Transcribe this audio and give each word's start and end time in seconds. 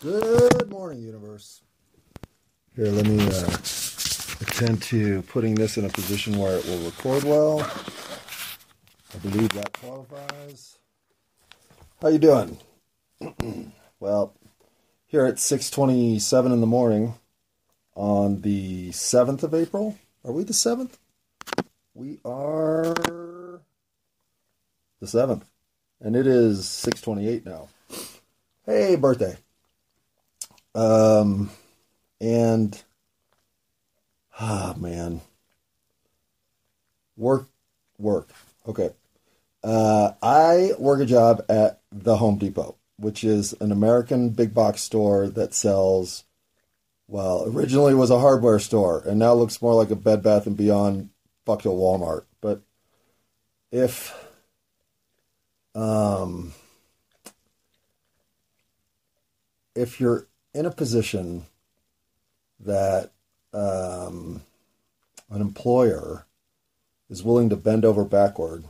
Good 0.00 0.68
morning, 0.68 1.00
universe. 1.00 1.62
Here, 2.76 2.88
let 2.88 3.06
me 3.06 3.24
uh, 3.24 3.56
attend 4.40 4.82
to 4.82 5.22
putting 5.22 5.54
this 5.54 5.78
in 5.78 5.84
a 5.84 5.88
position 5.88 6.36
where 6.36 6.58
it 6.58 6.66
will 6.66 6.78
record 6.80 7.22
well. 7.24 7.60
I 7.60 9.18
believe 9.22 9.50
that 9.50 9.72
qualifies. 9.72 10.78
How 12.02 12.08
you 12.08 12.18
doing? 12.18 12.58
well, 14.00 14.34
here 15.06 15.24
at 15.26 15.36
6:27 15.36 16.52
in 16.52 16.60
the 16.60 16.66
morning 16.66 17.14
on 17.94 18.42
the 18.42 18.90
7th 18.90 19.42
of 19.44 19.54
April. 19.54 19.96
Are 20.24 20.32
we 20.32 20.42
the 20.42 20.52
7th? 20.52 20.98
We 21.94 22.18
are 22.24 22.94
the 25.00 25.06
7th. 25.06 25.44
And 26.00 26.16
it 26.16 26.26
is 26.26 26.66
6:28 26.66 27.46
now. 27.46 27.68
Hey, 28.66 28.96
birthday. 28.96 29.38
Um, 30.74 31.50
and 32.20 32.82
ah, 34.38 34.74
man, 34.76 35.20
work, 37.16 37.46
work. 37.98 38.28
Okay. 38.66 38.90
Uh, 39.62 40.12
I 40.22 40.72
work 40.78 41.00
a 41.00 41.06
job 41.06 41.44
at 41.48 41.80
the 41.90 42.16
Home 42.16 42.36
Depot, 42.38 42.76
which 42.98 43.24
is 43.24 43.54
an 43.60 43.72
American 43.72 44.30
big 44.30 44.52
box 44.52 44.82
store 44.82 45.28
that 45.28 45.54
sells. 45.54 46.24
Well, 47.06 47.44
originally 47.46 47.94
was 47.94 48.10
a 48.10 48.18
hardware 48.18 48.58
store, 48.58 49.02
and 49.06 49.18
now 49.18 49.34
looks 49.34 49.60
more 49.60 49.74
like 49.74 49.90
a 49.90 49.96
Bed 49.96 50.22
Bath 50.22 50.46
and 50.46 50.56
Beyond 50.56 51.10
fucked 51.44 51.66
a 51.66 51.68
Walmart. 51.68 52.24
But 52.40 52.62
if 53.70 54.14
um, 55.74 56.54
if 59.74 60.00
you're 60.00 60.26
in 60.54 60.66
a 60.66 60.70
position 60.70 61.44
that 62.60 63.10
um, 63.52 64.42
an 65.30 65.40
employer 65.40 66.24
is 67.10 67.22
willing 67.22 67.50
to 67.50 67.56
bend 67.56 67.84
over 67.84 68.04
backward 68.04 68.64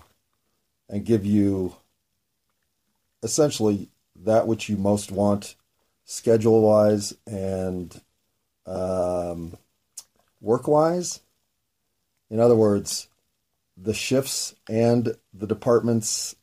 and 0.88 1.04
give 1.04 1.24
you 1.24 1.76
essentially 3.22 3.88
that 4.16 4.46
which 4.46 4.68
you 4.68 4.76
most 4.76 5.12
want 5.12 5.54
schedule 6.04 6.62
wise 6.62 7.14
and 7.26 8.00
um, 8.66 9.56
work 10.40 10.66
wise. 10.66 11.20
In 12.30 12.40
other 12.40 12.54
words, 12.54 13.08
the 13.76 13.94
shifts 13.94 14.54
and 14.68 15.16
the 15.32 15.46
departments 15.46 16.36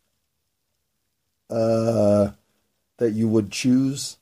uh, 1.49 2.31
that 2.97 3.11
you 3.11 3.27
would 3.27 3.51
choose 3.51 4.17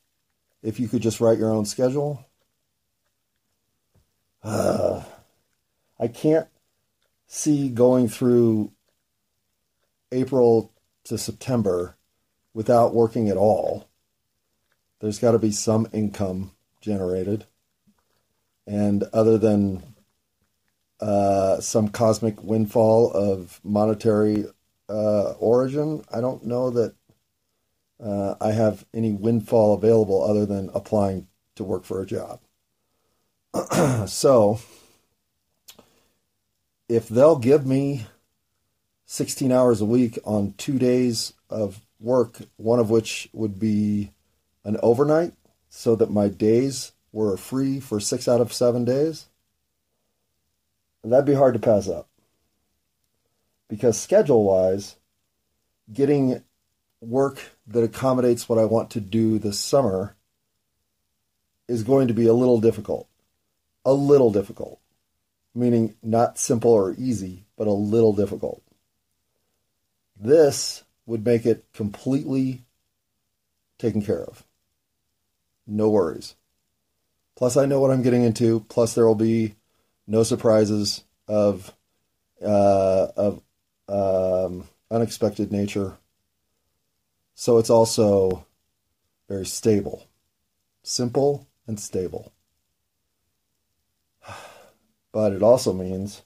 if 0.62 0.78
you 0.78 0.88
could 0.88 1.02
just 1.02 1.20
write 1.20 1.38
your 1.38 1.52
own 1.52 1.64
schedule. 1.64 2.24
Uh, 4.42 5.02
I 5.98 6.08
can't 6.08 6.48
see 7.26 7.68
going 7.68 8.08
through 8.08 8.72
April 10.12 10.72
to 11.04 11.18
September 11.18 11.96
without 12.54 12.94
working 12.94 13.28
at 13.28 13.36
all. 13.36 13.88
There's 15.00 15.18
got 15.18 15.32
to 15.32 15.38
be 15.38 15.52
some 15.52 15.88
income 15.92 16.52
generated. 16.80 17.46
And 18.66 19.04
other 19.12 19.38
than 19.38 19.82
uh, 21.00 21.60
some 21.60 21.88
cosmic 21.88 22.42
windfall 22.42 23.10
of 23.12 23.60
monetary 23.64 24.46
uh, 24.88 25.32
origin, 25.32 26.04
I 26.12 26.20
don't 26.20 26.44
know 26.44 26.70
that 26.70 26.94
uh, 28.02 28.34
I 28.40 28.52
have 28.52 28.84
any 28.94 29.12
windfall 29.12 29.74
available 29.74 30.22
other 30.22 30.46
than 30.46 30.70
applying 30.74 31.28
to 31.56 31.64
work 31.64 31.84
for 31.84 32.00
a 32.00 32.06
job. 32.06 32.40
so, 34.08 34.60
if 36.88 37.08
they'll 37.08 37.38
give 37.38 37.66
me 37.66 38.06
16 39.06 39.52
hours 39.52 39.80
a 39.80 39.84
week 39.86 40.18
on 40.24 40.54
two 40.56 40.78
days 40.78 41.34
of 41.48 41.80
work, 41.98 42.38
one 42.56 42.78
of 42.78 42.90
which 42.90 43.28
would 43.32 43.58
be 43.58 44.12
an 44.64 44.76
overnight, 44.82 45.34
so 45.68 45.94
that 45.96 46.10
my 46.10 46.28
days 46.28 46.92
were 47.12 47.36
free 47.36 47.80
for 47.80 48.00
six 48.00 48.28
out 48.28 48.40
of 48.40 48.52
seven 48.52 48.84
days, 48.84 49.26
that'd 51.02 51.26
be 51.26 51.34
hard 51.34 51.54
to 51.54 51.60
pass 51.60 51.88
up. 51.88 52.08
Because 53.68 53.98
schedule 53.98 54.44
wise, 54.44 54.96
getting 55.92 56.42
work 57.00 57.40
that 57.66 57.82
accommodates 57.82 58.48
what 58.48 58.58
I 58.58 58.64
want 58.64 58.90
to 58.90 59.00
do 59.00 59.38
this 59.38 59.58
summer 59.58 60.16
is 61.68 61.82
going 61.82 62.08
to 62.08 62.14
be 62.14 62.26
a 62.26 62.34
little 62.34 62.60
difficult. 62.60 63.08
A 63.84 63.92
little 63.92 64.30
difficult. 64.30 64.80
Meaning 65.54 65.94
not 66.02 66.38
simple 66.38 66.72
or 66.72 66.94
easy, 66.98 67.44
but 67.56 67.66
a 67.66 67.72
little 67.72 68.12
difficult. 68.12 68.62
This 70.18 70.84
would 71.06 71.24
make 71.24 71.46
it 71.46 71.64
completely 71.72 72.62
taken 73.78 74.02
care 74.02 74.22
of. 74.22 74.44
No 75.66 75.88
worries. 75.88 76.34
Plus, 77.36 77.56
I 77.56 77.66
know 77.66 77.80
what 77.80 77.90
I'm 77.90 78.02
getting 78.02 78.22
into. 78.22 78.60
Plus, 78.68 78.94
there 78.94 79.06
will 79.06 79.14
be 79.14 79.54
no 80.06 80.22
surprises 80.22 81.04
of 81.26 81.72
uh, 82.44 83.06
of 83.16 83.40
um, 83.88 84.68
unexpected 84.90 85.52
nature 85.52 85.96
so 87.40 87.56
it's 87.56 87.70
also 87.70 88.44
very 89.26 89.46
stable, 89.46 90.06
simple 90.82 91.48
and 91.66 91.80
stable. 91.80 92.32
But 95.10 95.32
it 95.32 95.42
also 95.42 95.72
means 95.72 96.22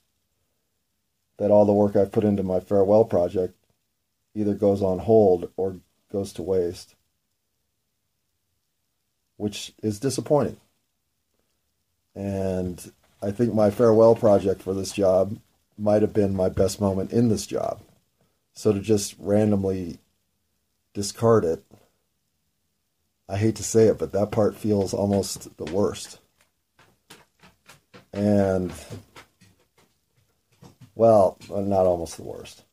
that 1.37 1.53
all 1.53 1.65
the 1.67 1.73
work 1.73 1.95
I've 1.95 2.11
put 2.11 2.25
into 2.25 2.43
my 2.43 2.59
farewell 2.59 3.05
project 3.05 3.55
either 4.35 4.55
goes 4.55 4.83
on 4.83 4.99
hold 4.99 5.53
or 5.57 5.77
goes 6.11 6.33
to 6.33 6.43
waste, 6.43 6.97
which 9.37 9.73
is 9.85 10.01
disappointing. 10.01 10.57
And 12.17 12.93
I 13.23 13.31
think 13.31 13.55
my 13.55 13.71
farewell 13.71 14.17
project 14.17 14.63
for 14.63 14.75
this 14.75 14.91
job 14.91 15.39
might 15.79 16.03
have 16.03 16.13
been 16.13 16.35
my 16.35 16.49
best 16.49 16.81
moment 16.81 17.13
in 17.13 17.29
this 17.29 17.47
job. 17.47 17.81
So 18.53 18.73
to 18.73 18.81
just 18.81 19.15
randomly 19.19 20.01
discard 20.95 21.45
it. 21.45 21.65
I 23.29 23.37
hate 23.37 23.57
to 23.57 23.63
say 23.63 23.89
it, 23.89 23.99
but 23.99 24.13
that 24.13 24.31
part 24.31 24.57
feels 24.57 24.95
almost 24.95 25.57
the 25.57 25.65
worst. 25.65 26.19
And, 28.13 28.73
well, 30.95 31.39
not 31.51 31.87
almost 31.87 32.17
the 32.17 32.23
worst. 32.23 32.65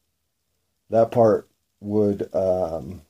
That 0.89 1.11
part 1.11 1.49
would, 1.79 2.33
um, 2.33 3.01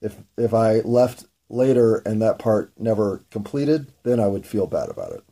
if 0.00 0.16
if 0.36 0.54
I 0.54 0.80
left 0.80 1.24
later 1.48 1.96
and 1.96 2.20
that 2.22 2.38
part 2.38 2.72
never 2.78 3.24
completed, 3.30 3.92
then 4.02 4.20
I 4.20 4.26
would 4.26 4.46
feel 4.46 4.66
bad 4.66 4.88
about 4.88 5.12
it. 5.12 5.24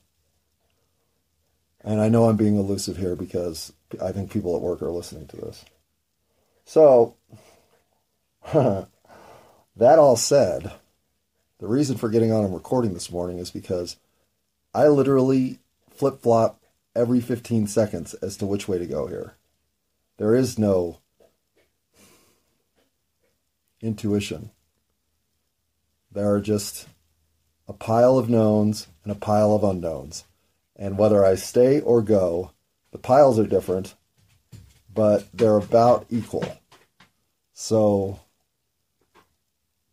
And 1.83 2.01
I 2.01 2.09
know 2.09 2.29
I'm 2.29 2.37
being 2.37 2.57
elusive 2.57 2.97
here 2.97 3.15
because 3.15 3.73
I 4.03 4.11
think 4.11 4.33
people 4.33 4.57
at 4.57 4.63
work 4.63 4.81
are 4.81 4.91
listening 4.91 5.27
to 5.29 5.37
this. 5.37 5.65
So, 6.65 7.17
that 8.53 8.89
all 9.77 10.17
said, 10.17 10.73
the 11.59 11.67
reason 11.67 11.97
for 11.97 12.09
getting 12.09 12.33
on 12.33 12.45
and 12.45 12.55
recording 12.55 12.95
this 12.95 13.11
morning 13.11 13.39
is 13.39 13.51
because 13.51 13.97
I 14.75 14.89
literally 14.89 15.61
flip 15.91 16.21
flop 16.21 16.61
every 16.95 17.21
15 17.21 17.67
seconds 17.67 18.15
as 18.15 18.37
to 18.39 18.47
which 18.47 18.69
way 18.69 18.79
to 18.79 18.87
go 18.87 19.07
here. 19.07 19.35
There 20.17 20.35
is 20.35 20.59
no 20.59 21.01
intuition. 23.81 24.51
There 26.11 26.33
are 26.33 26.41
just 26.41 26.89
a 27.67 27.73
pile 27.73 28.19
of 28.19 28.29
knowns 28.29 28.89
and 29.03 29.13
a 29.13 29.17
pile 29.17 29.53
of 29.53 29.65
unknowns. 29.65 30.25
And 30.77 30.99
whether 30.99 31.25
I 31.25 31.35
stay 31.35 31.81
or 31.81 32.03
go, 32.03 32.53
the 32.91 32.99
piles 32.99 33.39
are 33.39 33.47
different, 33.47 33.95
but 34.93 35.27
they're 35.33 35.57
about 35.57 36.07
equal. 36.11 36.59
So 37.55 38.21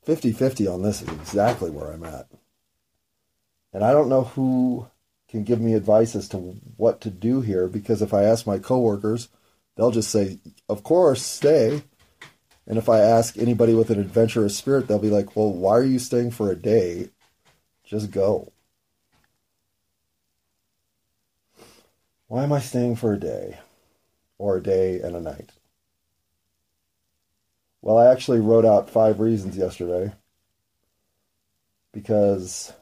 50 0.03 0.33
50 0.33 0.67
on 0.67 0.81
this 0.81 1.01
is 1.01 1.09
exactly 1.09 1.69
where 1.69 1.91
I'm 1.91 2.03
at. 2.03 2.27
And 3.71 3.83
I 3.83 3.93
don't 3.93 4.09
know 4.09 4.23
who 4.23 4.87
can 5.29 5.43
give 5.43 5.61
me 5.61 5.73
advice 5.73 6.15
as 6.15 6.27
to 6.29 6.37
what 6.37 6.99
to 7.01 7.09
do 7.09 7.39
here 7.39 7.67
because 7.67 8.01
if 8.01 8.13
I 8.13 8.23
ask 8.23 8.45
my 8.45 8.57
coworkers, 8.57 9.29
they'll 9.77 9.91
just 9.91 10.09
say, 10.11 10.39
Of 10.67 10.83
course, 10.83 11.21
stay. 11.21 11.83
And 12.67 12.77
if 12.77 12.89
I 12.89 12.99
ask 12.99 13.37
anybody 13.37 13.73
with 13.73 13.89
an 13.89 13.99
adventurous 13.99 14.57
spirit, 14.57 14.87
they'll 14.87 14.99
be 14.99 15.09
like, 15.09 15.35
Well, 15.35 15.53
why 15.53 15.77
are 15.77 15.83
you 15.83 15.99
staying 15.99 16.31
for 16.31 16.51
a 16.51 16.55
day? 16.55 17.09
Just 17.85 18.11
go. 18.11 18.51
Why 22.27 22.43
am 22.43 22.51
I 22.51 22.59
staying 22.59 22.97
for 22.97 23.13
a 23.13 23.19
day? 23.19 23.59
or 24.41 24.57
a 24.57 24.63
day 24.63 24.99
and 24.99 25.15
a 25.15 25.21
night? 25.21 25.51
Well, 27.81 27.97
I 27.97 28.11
actually 28.11 28.39
wrote 28.39 28.65
out 28.65 28.89
five 28.89 29.19
reasons 29.19 29.57
yesterday, 29.57 30.13
because 31.91 32.73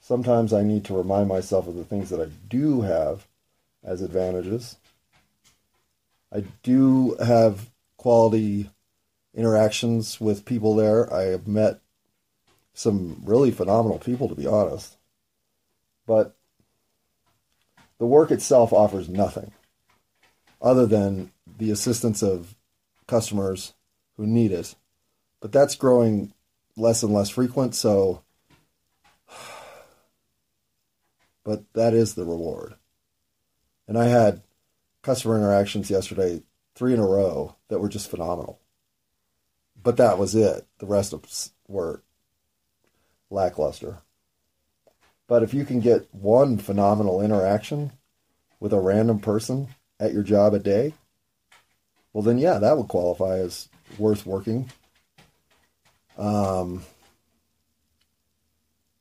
sometimes 0.00 0.52
I 0.52 0.62
need 0.62 0.84
to 0.84 0.96
remind 0.96 1.28
myself 1.28 1.66
of 1.66 1.74
the 1.74 1.84
things 1.84 2.10
that 2.10 2.20
I 2.20 2.30
do 2.48 2.82
have 2.82 3.26
as 3.82 4.02
advantages. 4.02 4.76
I 6.32 6.44
do 6.62 7.16
have 7.16 7.70
quality 7.96 8.70
interactions 9.34 10.20
with 10.20 10.44
people 10.44 10.76
there. 10.76 11.12
I 11.12 11.24
have 11.24 11.48
met 11.48 11.80
some 12.72 13.20
really 13.24 13.50
phenomenal 13.50 13.98
people, 13.98 14.28
to 14.28 14.34
be 14.34 14.46
honest. 14.46 14.96
But 16.06 16.36
the 17.98 18.06
work 18.06 18.30
itself 18.30 18.72
offers 18.72 19.08
nothing 19.08 19.52
other 20.60 20.86
than 20.86 21.30
the 21.58 21.70
assistance 21.70 22.22
of 22.22 22.54
customers 23.06 23.74
who 24.16 24.26
need 24.26 24.52
it. 24.52 24.74
But 25.40 25.52
that's 25.52 25.76
growing 25.76 26.32
less 26.76 27.02
and 27.02 27.12
less 27.12 27.28
frequent, 27.30 27.74
so 27.74 28.22
but 31.44 31.64
that 31.74 31.94
is 31.94 32.14
the 32.14 32.24
reward. 32.24 32.74
And 33.86 33.98
I 33.98 34.06
had 34.06 34.42
customer 35.02 35.36
interactions 35.36 35.90
yesterday, 35.90 36.42
three 36.74 36.94
in 36.94 37.00
a 37.00 37.06
row, 37.06 37.56
that 37.68 37.78
were 37.78 37.88
just 37.88 38.10
phenomenal. 38.10 38.58
But 39.80 39.98
that 39.98 40.18
was 40.18 40.34
it. 40.34 40.66
The 40.78 40.86
rest 40.86 41.12
of 41.12 41.24
were 41.68 42.02
lackluster. 43.30 43.98
But 45.26 45.42
if 45.42 45.52
you 45.52 45.64
can 45.64 45.80
get 45.80 46.08
one 46.12 46.58
phenomenal 46.58 47.20
interaction 47.20 47.92
with 48.60 48.72
a 48.72 48.80
random 48.80 49.20
person 49.20 49.68
at 50.00 50.12
your 50.12 50.22
job 50.22 50.54
a 50.54 50.58
day, 50.58 50.94
well, 52.12 52.22
then 52.22 52.38
yeah, 52.38 52.58
that 52.58 52.76
would 52.76 52.88
qualify 52.88 53.38
as 53.38 53.68
worth 53.98 54.26
working. 54.26 54.70
Um, 56.16 56.82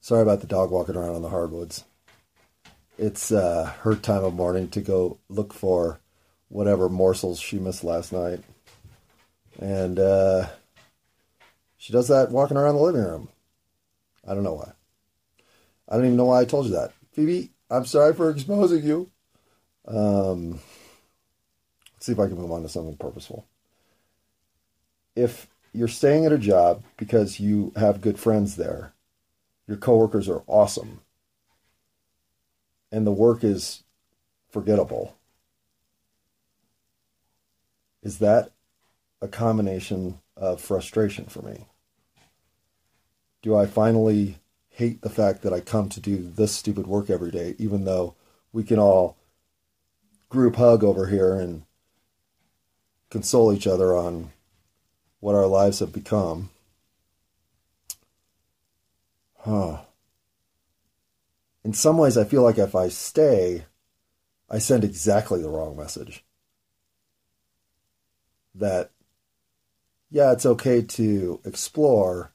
sorry 0.01 0.21
about 0.21 0.41
the 0.41 0.47
dog 0.47 0.71
walking 0.71 0.95
around 0.95 1.15
on 1.15 1.21
the 1.21 1.29
hardwoods. 1.29 1.83
It's 2.97 3.31
uh, 3.31 3.73
her 3.81 3.95
time 3.95 4.23
of 4.23 4.33
morning 4.33 4.69
to 4.69 4.81
go 4.81 5.17
look 5.29 5.53
for 5.53 5.99
whatever 6.49 6.89
morsels 6.89 7.39
she 7.39 7.57
missed 7.57 7.83
last 7.83 8.13
night. 8.13 8.41
And 9.59 9.99
uh, 9.99 10.47
she 11.77 11.91
does 11.93 12.07
that 12.07 12.31
walking 12.31 12.57
around 12.57 12.75
the 12.75 12.81
living 12.81 13.03
room. 13.03 13.29
I 14.27 14.33
don't 14.33 14.43
know 14.43 14.53
why. 14.53 14.71
I 15.89 15.95
don't 15.95 16.05
even 16.05 16.17
know 16.17 16.25
why 16.25 16.41
I 16.41 16.45
told 16.45 16.67
you 16.67 16.73
that. 16.73 16.93
Phoebe, 17.11 17.51
I'm 17.69 17.85
sorry 17.85 18.13
for 18.13 18.29
exposing 18.29 18.83
you. 18.83 19.11
Um, 19.87 20.59
let's 21.93 22.05
see 22.05 22.11
if 22.13 22.19
I 22.19 22.27
can 22.27 22.37
move 22.37 22.51
on 22.51 22.61
to 22.63 22.69
something 22.69 22.95
purposeful. 22.97 23.45
If 25.15 25.47
you're 25.73 25.87
staying 25.87 26.25
at 26.25 26.31
a 26.31 26.37
job 26.37 26.83
because 26.97 27.39
you 27.39 27.71
have 27.75 28.01
good 28.01 28.19
friends 28.19 28.55
there, 28.55 28.93
your 29.67 29.77
coworkers 29.77 30.27
are 30.27 30.43
awesome, 30.47 31.01
and 32.91 33.07
the 33.07 33.11
work 33.11 33.43
is 33.43 33.83
forgettable, 34.49 35.15
is 38.01 38.19
that 38.19 38.51
a 39.21 39.27
combination 39.27 40.19
of 40.35 40.61
frustration 40.61 41.25
for 41.25 41.41
me? 41.41 41.65
Do 43.41 43.55
I 43.55 43.65
finally 43.65 44.39
hate 44.69 45.01
the 45.01 45.09
fact 45.09 45.43
that 45.43 45.53
I 45.53 45.59
come 45.59 45.89
to 45.89 45.99
do 45.99 46.17
this 46.17 46.51
stupid 46.51 46.87
work 46.87 47.09
every 47.09 47.31
day, 47.31 47.55
even 47.57 47.85
though 47.85 48.15
we 48.51 48.63
can 48.63 48.79
all 48.79 49.17
group 50.29 50.55
hug 50.55 50.83
over 50.83 51.07
here 51.07 51.35
and 51.35 51.63
console 53.09 53.53
each 53.53 53.67
other 53.67 53.95
on 53.95 54.31
what 55.23 55.35
our 55.35 55.47
lives 55.47 55.79
have 55.79 55.93
become? 55.93 56.49
Huh 59.39 59.83
in 61.63 61.73
some 61.73 61.97
ways, 61.97 62.17
I 62.17 62.25
feel 62.25 62.43
like 62.43 62.57
if 62.57 62.75
I 62.75 62.89
stay, 62.89 63.65
I 64.49 64.59
send 64.59 64.83
exactly 64.83 65.41
the 65.41 65.49
wrong 65.49 65.77
message. 65.77 66.23
That, 68.55 68.91
yeah, 70.11 70.33
it's 70.33 70.45
okay 70.45 70.81
to 70.81 71.39
explore, 71.45 72.33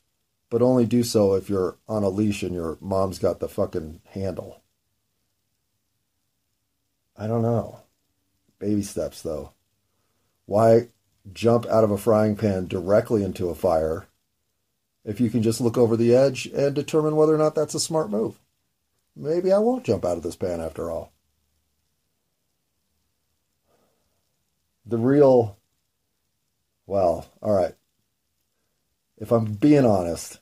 but 0.50 0.62
only 0.62 0.86
do 0.86 1.02
so 1.02 1.34
if 1.34 1.50
you're 1.50 1.76
on 1.86 2.02
a 2.02 2.08
leash 2.08 2.42
and 2.42 2.54
your 2.54 2.78
mom's 2.80 3.18
got 3.18 3.38
the 3.38 3.48
fucking 3.48 4.00
handle. 4.06 4.62
I 7.16 7.26
don't 7.26 7.42
know. 7.42 7.80
Baby 8.58 8.82
steps, 8.82 9.22
though. 9.22 9.52
Why 10.46 10.88
jump 11.32 11.66
out 11.66 11.84
of 11.84 11.90
a 11.90 11.98
frying 11.98 12.36
pan 12.36 12.66
directly 12.66 13.22
into 13.22 13.48
a 13.48 13.54
fire 13.54 14.06
if 15.04 15.20
you 15.20 15.30
can 15.30 15.42
just 15.42 15.60
look 15.60 15.78
over 15.78 15.96
the 15.96 16.14
edge 16.14 16.46
and 16.46 16.74
determine 16.74 17.16
whether 17.16 17.34
or 17.34 17.38
not 17.38 17.54
that's 17.54 17.74
a 17.74 17.80
smart 17.80 18.10
move? 18.10 18.38
maybe 19.18 19.52
I 19.52 19.58
won't 19.58 19.84
jump 19.84 20.04
out 20.04 20.16
of 20.16 20.22
this 20.22 20.36
pan 20.36 20.60
after 20.60 20.90
all. 20.90 21.12
The 24.86 24.96
real, 24.96 25.58
well, 26.86 27.26
all 27.42 27.52
right. 27.52 27.74
If 29.18 29.32
I'm 29.32 29.52
being 29.54 29.84
honest, 29.84 30.38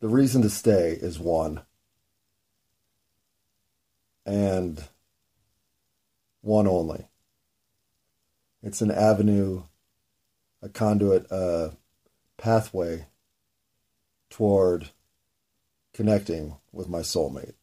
the 0.00 0.08
reason 0.08 0.40
to 0.42 0.50
stay 0.50 0.92
is 0.92 1.18
one. 1.18 1.60
And 4.24 4.82
one 6.40 6.66
only. 6.66 7.08
It's 8.62 8.80
an 8.80 8.90
avenue, 8.90 9.64
a 10.62 10.68
conduit, 10.68 11.26
a 11.30 11.72
pathway 12.36 13.06
toward 14.28 14.90
connecting 15.92 16.56
with 16.72 16.88
my 16.88 17.00
soulmate. 17.00 17.54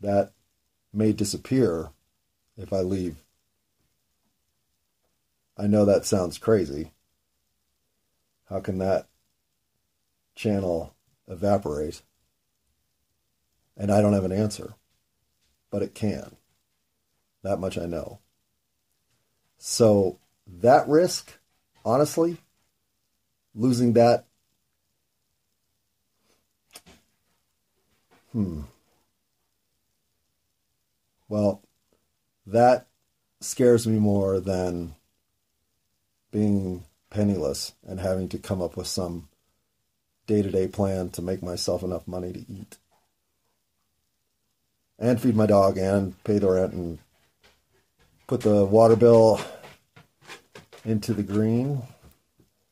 that 0.00 0.32
may 0.92 1.12
disappear 1.12 1.90
if 2.56 2.72
I 2.72 2.80
leave. 2.80 3.16
I 5.56 5.66
know 5.66 5.84
that 5.84 6.04
sounds 6.04 6.38
crazy. 6.38 6.92
How 8.48 8.60
can 8.60 8.78
that 8.78 9.08
channel 10.34 10.94
evaporate? 11.26 12.02
And 13.76 13.90
I 13.90 14.00
don't 14.00 14.12
have 14.12 14.24
an 14.24 14.32
answer, 14.32 14.74
but 15.70 15.82
it 15.82 15.94
can. 15.94 16.36
That 17.42 17.58
much 17.58 17.76
I 17.78 17.86
know. 17.86 18.20
So, 19.68 20.20
that 20.60 20.86
risk, 20.86 21.40
honestly, 21.84 22.36
losing 23.52 23.94
that, 23.94 24.24
hmm. 28.30 28.60
Well, 31.28 31.62
that 32.46 32.86
scares 33.40 33.88
me 33.88 33.98
more 33.98 34.38
than 34.38 34.94
being 36.30 36.84
penniless 37.10 37.72
and 37.84 37.98
having 37.98 38.28
to 38.28 38.38
come 38.38 38.62
up 38.62 38.76
with 38.76 38.86
some 38.86 39.28
day 40.28 40.42
to 40.42 40.50
day 40.52 40.68
plan 40.68 41.10
to 41.10 41.22
make 41.22 41.42
myself 41.42 41.82
enough 41.82 42.06
money 42.06 42.32
to 42.32 42.38
eat 42.38 42.76
and 44.96 45.20
feed 45.20 45.34
my 45.34 45.46
dog 45.46 45.76
and 45.76 46.22
pay 46.22 46.38
the 46.38 46.48
rent 46.48 46.72
and 46.72 47.00
put 48.28 48.42
the 48.42 48.64
water 48.64 48.94
bill 48.94 49.40
into 50.86 51.12
the 51.12 51.22
green. 51.22 51.82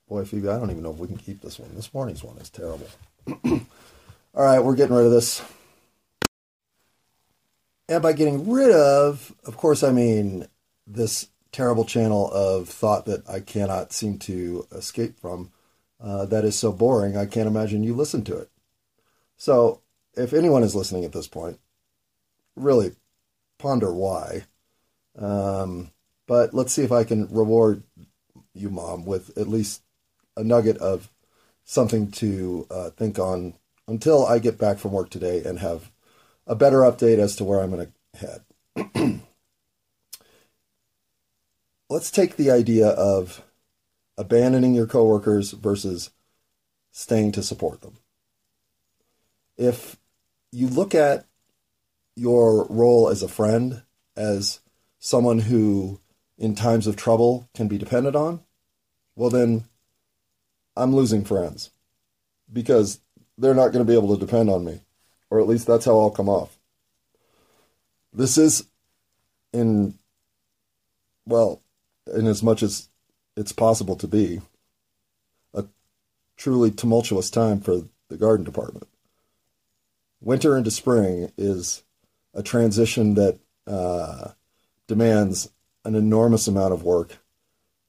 Boy, 0.09 0.25
Phoebe, 0.25 0.49
I 0.49 0.59
don't 0.59 0.71
even 0.71 0.83
know 0.83 0.93
if 0.93 0.99
we 0.99 1.09
can 1.09 1.17
keep 1.17 1.43
this 1.43 1.59
one. 1.59 1.75
This 1.75 1.93
morning's 1.93 2.23
one 2.23 2.39
is 2.39 2.49
terrible. 2.49 2.89
All 3.27 4.45
right, 4.45 4.61
we're 4.61 4.77
getting 4.77 4.95
rid 4.95 5.07
of 5.07 5.13
this. 5.13 5.43
And 7.89 8.03
by 8.03 8.13
getting 8.13 8.49
rid 8.51 8.71
of, 8.71 9.35
of 9.45 9.57
course, 9.57 9.83
I 9.83 9.91
mean 9.91 10.47
this 10.87 11.29
terrible 11.53 11.85
channel 11.85 12.31
of 12.33 12.69
thought 12.69 13.07
that 13.07 13.29
I 13.29 13.41
cannot 13.41 13.93
seem 13.93 14.19
to 14.21 14.67
escape 14.73 15.19
from. 15.19 15.51
Uh, 16.01 16.27
that 16.27 16.45
is 16.45 16.59
so 16.59 16.73
boring, 16.73 17.17
I 17.17 17.27
can't 17.27 17.49
imagine 17.49 17.83
you 17.83 17.95
listen 17.95 18.25
to 18.25 18.37
it. 18.37 18.51
So, 19.37 19.81
if 20.17 20.33
anyone 20.33 20.63
is 20.63 20.75
listening 20.75 21.05
at 21.05 21.13
this 21.13 21.27
point, 21.27 21.59
really 22.57 22.93
ponder 23.59 23.93
why. 23.93 24.45
Um, 25.19 25.93
but 26.27 26.55
let's 26.55 26.73
see 26.73 26.83
if 26.83 26.93
I 26.93 27.05
can 27.05 27.29
reward 27.29 27.83
you, 28.55 28.71
Mom, 28.71 29.05
with 29.05 29.37
at 29.37 29.49
least 29.49 29.83
a 30.37 30.45
nugget 30.45 30.79
of 30.79 31.11
something 31.65 32.11
to 32.13 32.67
uh, 32.71 32.91
think 32.91 33.19
on 33.19 33.55
until 33.87 34.25
I 34.27 34.39
get 34.39 34.59
back 34.59 34.79
from 34.79 34.93
work 34.93 35.11
today 35.11 35.43
and 35.45 35.59
have 35.59 35.91
a 36.47 36.55
better 36.55 36.79
update 36.79 37.19
as 37.19 37.37
to 37.37 37.45
where 37.45 37.61
I'm 37.61 37.71
going 37.71 37.93
to 38.15 38.19
head. 38.19 38.45
Let's 41.91 42.11
take 42.11 42.37
the 42.37 42.51
idea 42.51 42.89
of 42.89 43.43
abandoning 44.17 44.75
your 44.75 44.87
coworkers 44.87 45.53
versus 45.53 46.11
staying 46.93 47.33
to 47.33 47.43
support 47.43 47.83
them. 47.83 47.99
If 49.57 49.97
you 50.51 50.69
look 50.69 50.95
at 50.95 51.27
your 52.17 52.67
role 52.69 53.09
as 53.09 53.23
a 53.23 53.29
friend 53.29 53.83
as 54.17 54.61
someone 54.99 55.41
who, 55.41 56.01
in 56.39 56.55
times 56.55 56.87
of 56.87 56.97
trouble, 56.97 57.49
can 57.55 57.69
be 57.69 57.79
depended 57.79 58.17
on, 58.17 58.41
well, 59.17 59.31
then 59.31 59.65
I'm 60.77 60.95
losing 60.95 61.25
friends. 61.25 61.71
because 62.53 63.01
they're 63.37 63.55
not 63.55 63.73
going 63.73 63.85
to 63.85 63.91
be 63.91 63.97
able 63.97 64.15
to 64.17 64.25
depend 64.25 64.49
on 64.49 64.65
me, 64.65 64.81
or 65.31 65.41
at 65.41 65.49
least 65.49 65.67
that's 65.67 65.85
how 65.85 65.99
I'll 65.99 66.11
come 66.11 66.29
off. 66.29 66.57
This 68.13 68.39
is 68.39 68.67
in, 69.53 69.99
well, 71.27 71.63
in 72.15 72.27
as 72.27 72.43
much 72.43 72.63
as 72.63 72.89
it's 73.37 73.53
possible 73.53 73.97
to 73.97 74.07
be, 74.07 74.41
a 75.53 75.65
truly 76.37 76.71
tumultuous 76.71 77.29
time 77.31 77.61
for 77.61 77.83
the 78.09 78.17
garden 78.17 78.45
department. 78.45 78.87
Winter 80.21 80.57
into 80.57 80.71
spring 80.71 81.33
is 81.37 81.83
a 82.33 82.43
transition 82.43 83.15
that 83.15 83.39
uh, 83.67 84.31
demands 84.87 85.51
an 85.85 85.95
enormous 85.97 86.47
amount 86.47 86.73
of 86.73 86.85
work 86.85 87.19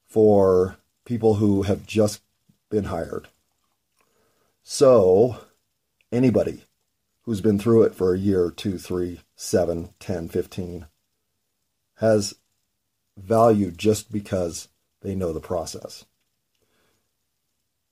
for 0.08 0.76
people 1.06 1.36
who 1.36 1.62
have 1.62 1.86
just 1.86 2.20
been 2.68 2.84
hired. 2.84 3.28
So, 4.62 5.38
anybody 6.12 6.64
who's 7.22 7.40
been 7.40 7.58
through 7.58 7.84
it 7.84 7.94
for 7.94 8.12
a 8.12 8.18
year, 8.18 8.50
two, 8.50 8.76
three, 8.76 9.20
seven, 9.34 9.94
ten, 9.98 10.28
fifteen, 10.28 10.86
has 12.00 12.34
value 13.16 13.70
just 13.70 14.12
because 14.12 14.68
they 15.00 15.14
know 15.14 15.32
the 15.32 15.40
process. 15.40 16.04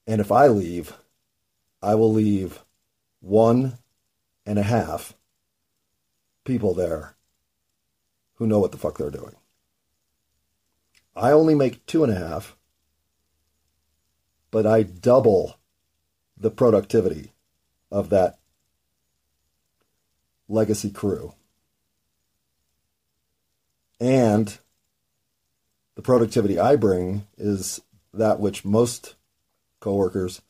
And 0.06 0.20
if 0.20 0.30
I 0.30 0.48
leave, 0.48 0.92
I 1.80 1.94
will 1.94 2.12
leave 2.12 2.62
one 3.20 3.78
and 4.44 4.58
a 4.58 4.62
half 4.62 5.14
people 6.44 6.74
there 6.74 7.14
who 8.34 8.46
know 8.46 8.58
what 8.58 8.72
the 8.72 8.78
fuck 8.78 8.98
they're 8.98 9.10
doing. 9.10 9.34
I 11.16 11.30
only 11.30 11.54
make 11.54 11.86
two 11.86 12.04
and 12.04 12.12
a 12.12 12.18
half, 12.18 12.56
but 14.54 14.68
I 14.68 14.84
double 14.84 15.58
the 16.38 16.48
productivity 16.48 17.32
of 17.90 18.10
that 18.10 18.38
legacy 20.48 20.90
crew. 20.90 21.34
And 23.98 24.56
the 25.96 26.02
productivity 26.02 26.56
I 26.56 26.76
bring 26.76 27.26
is 27.36 27.80
that 28.12 28.38
which 28.38 28.64
most 28.64 29.16
coworkers 29.80 30.40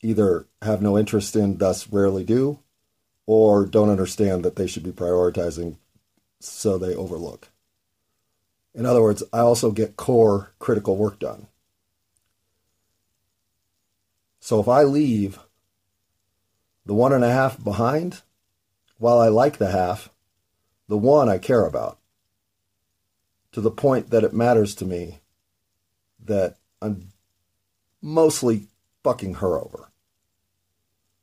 either 0.00 0.46
have 0.62 0.80
no 0.80 0.96
interest 0.96 1.34
in, 1.34 1.58
thus 1.58 1.88
rarely 1.88 2.22
do, 2.22 2.60
or 3.26 3.66
don't 3.66 3.90
understand 3.90 4.44
that 4.44 4.54
they 4.54 4.68
should 4.68 4.84
be 4.84 4.92
prioritizing, 4.92 5.74
so 6.38 6.78
they 6.78 6.94
overlook. 6.94 7.48
In 8.76 8.86
other 8.86 9.02
words, 9.02 9.24
I 9.32 9.40
also 9.40 9.72
get 9.72 9.96
core 9.96 10.52
critical 10.60 10.96
work 10.96 11.18
done. 11.18 11.48
So 14.44 14.58
if 14.58 14.66
I 14.66 14.82
leave 14.82 15.38
the 16.84 16.94
one 16.94 17.12
and 17.12 17.22
a 17.22 17.30
half 17.30 17.62
behind, 17.62 18.22
while 18.98 19.20
I 19.20 19.28
like 19.28 19.58
the 19.58 19.70
half, 19.70 20.10
the 20.88 20.98
one 20.98 21.28
I 21.28 21.38
care 21.38 21.64
about 21.64 22.00
to 23.52 23.60
the 23.60 23.70
point 23.70 24.10
that 24.10 24.24
it 24.24 24.34
matters 24.34 24.74
to 24.74 24.84
me 24.84 25.20
that 26.24 26.56
I'm 26.80 27.12
mostly 28.00 28.66
fucking 29.04 29.34
her 29.34 29.60
over. 29.60 29.92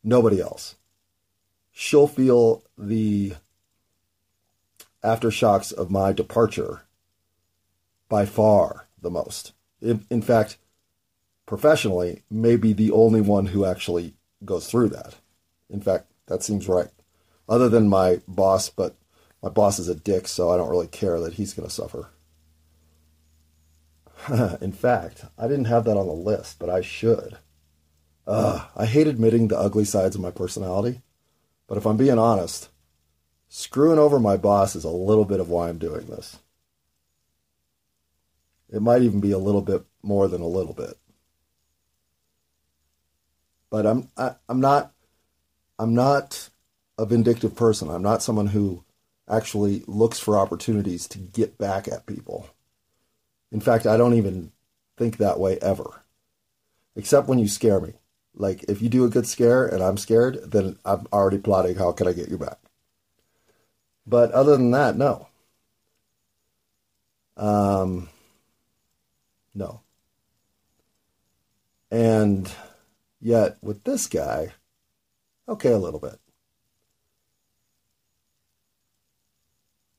Nobody 0.01 0.39
else. 0.39 0.75
She'll 1.73 2.07
feel 2.07 2.63
the 2.77 3.33
aftershocks 5.03 5.73
of 5.73 5.91
my 5.91 6.13
departure 6.13 6.83
by 8.07 8.25
far 8.25 8.87
the 9.01 9.11
most. 9.11 9.51
In, 9.81 10.05
in 10.09 10.21
fact, 10.21 10.57
professionally, 11.49 12.21
may 12.29 12.55
be 12.55 12.73
the 12.73 12.91
only 12.91 13.19
one 13.19 13.47
who 13.47 13.65
actually 13.65 14.13
goes 14.45 14.69
through 14.69 14.87
that. 14.87 15.15
In 15.67 15.81
fact, 15.81 16.05
that 16.27 16.43
seems 16.43 16.67
right. 16.67 16.91
Other 17.49 17.67
than 17.67 17.89
my 17.89 18.21
boss, 18.27 18.69
but 18.69 18.95
my 19.41 19.49
boss 19.49 19.79
is 19.79 19.89
a 19.89 19.95
dick, 19.95 20.27
so 20.27 20.51
I 20.51 20.57
don't 20.57 20.69
really 20.69 20.85
care 20.85 21.19
that 21.19 21.33
he's 21.33 21.55
going 21.55 21.67
to 21.67 21.73
suffer. 21.73 22.11
in 24.61 24.71
fact, 24.71 25.25
I 25.39 25.47
didn't 25.47 25.65
have 25.65 25.85
that 25.85 25.97
on 25.97 26.05
the 26.05 26.13
list, 26.13 26.59
but 26.59 26.69
I 26.69 26.81
should. 26.81 27.39
I 28.27 28.85
hate 28.85 29.07
admitting 29.07 29.47
the 29.47 29.57
ugly 29.57 29.85
sides 29.85 30.15
of 30.15 30.21
my 30.21 30.29
personality, 30.29 31.01
but 31.65 31.79
if 31.79 31.87
I'm 31.87 31.97
being 31.97 32.19
honest, 32.19 32.69
screwing 33.47 33.97
over 33.97 34.19
my 34.19 34.37
boss 34.37 34.75
is 34.75 34.83
a 34.83 34.89
little 34.91 35.25
bit 35.25 35.39
of 35.39 35.49
why 35.49 35.69
I'm 35.69 35.79
doing 35.79 36.05
this. 36.05 36.37
It 38.71 38.83
might 38.83 39.01
even 39.01 39.19
be 39.19 39.31
a 39.31 39.39
little 39.39 39.63
bit 39.63 39.83
more 40.03 40.27
than 40.27 40.41
a 40.43 40.47
little 40.47 40.75
bit. 40.75 40.95
But 43.69 43.85
I'm 43.85 44.09
I, 44.17 44.29
i 44.29 44.35
am 44.49 44.61
not 44.61 44.93
I'm 45.77 45.93
not 45.93 46.49
a 46.97 47.05
vindictive 47.05 47.55
person. 47.55 47.89
I'm 47.89 48.01
not 48.01 48.21
someone 48.21 48.47
who 48.47 48.83
actually 49.29 49.83
looks 49.87 50.19
for 50.19 50.37
opportunities 50.37 51.07
to 51.07 51.17
get 51.17 51.57
back 51.57 51.87
at 51.87 52.05
people. 52.05 52.49
In 53.51 53.61
fact, 53.61 53.85
I 53.85 53.95
don't 53.95 54.15
even 54.15 54.51
think 54.97 55.17
that 55.17 55.39
way 55.39 55.57
ever. 55.61 56.03
Except 56.95 57.27
when 57.27 57.39
you 57.39 57.47
scare 57.47 57.79
me. 57.79 57.93
Like 58.35 58.63
if 58.67 58.81
you 58.81 58.89
do 58.89 59.05
a 59.05 59.09
good 59.09 59.27
scare 59.27 59.65
and 59.65 59.81
I'm 59.83 59.97
scared, 59.97 60.51
then 60.51 60.77
I'm 60.85 61.07
already 61.13 61.37
plotting 61.37 61.75
how 61.75 61.91
can 61.91 62.07
I 62.07 62.13
get 62.13 62.29
you 62.29 62.37
back. 62.37 62.57
But 64.05 64.31
other 64.31 64.57
than 64.57 64.71
that, 64.71 64.97
no. 64.97 65.27
Um 67.37 68.09
no. 69.55 69.81
And 71.91 72.51
yet 73.21 73.57
with 73.61 73.83
this 73.83 74.07
guy, 74.07 74.53
okay, 75.47 75.71
a 75.71 75.77
little 75.77 75.99
bit. 75.99 76.19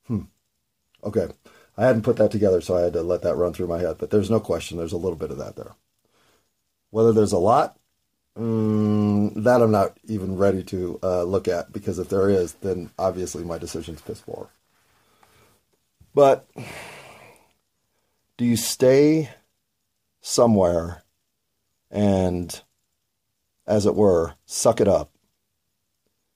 Hmm. 0.07 0.23
Okay. 1.05 1.29
I 1.77 1.85
hadn't 1.87 2.03
put 2.03 2.17
that 2.17 2.31
together, 2.31 2.61
so 2.61 2.77
I 2.77 2.83
had 2.83 2.93
to 2.95 3.03
let 3.03 3.23
that 3.23 3.37
run 3.37 3.53
through 3.53 3.69
my 3.69 3.79
head. 3.79 3.97
But 3.99 4.11
there's 4.11 4.31
no 4.31 4.41
question, 4.41 4.77
there's 4.77 4.93
a 4.93 4.99
little 4.99 5.17
bit 5.17 5.31
of 5.31 5.39
that 5.39 5.57
there. 5.57 5.73
Whether 6.91 7.12
there's 7.12 7.33
a 7.33 7.39
lot, 7.39 7.79
mm, 8.37 9.33
that 9.43 9.62
I'm 9.62 9.71
not 9.71 9.97
even 10.05 10.37
ready 10.37 10.62
to 10.65 10.99
uh, 11.03 11.23
look 11.23 11.49
at 11.49 11.73
because 11.73 11.99
if 11.99 12.09
there 12.09 12.29
is, 12.29 12.55
then 12.55 12.91
obviously 12.99 13.45
my 13.45 13.59
decision's 13.59 14.00
piss 14.00 14.21
poor. 14.21 14.50
But 16.15 16.49
do 18.37 18.45
you 18.45 18.57
stay 18.57 19.31
somewhere 20.21 21.03
and, 21.91 22.61
as 23.71 23.87
it 23.87 23.95
were, 23.95 24.35
suck 24.47 24.81
it 24.81 24.89
up 24.89 25.12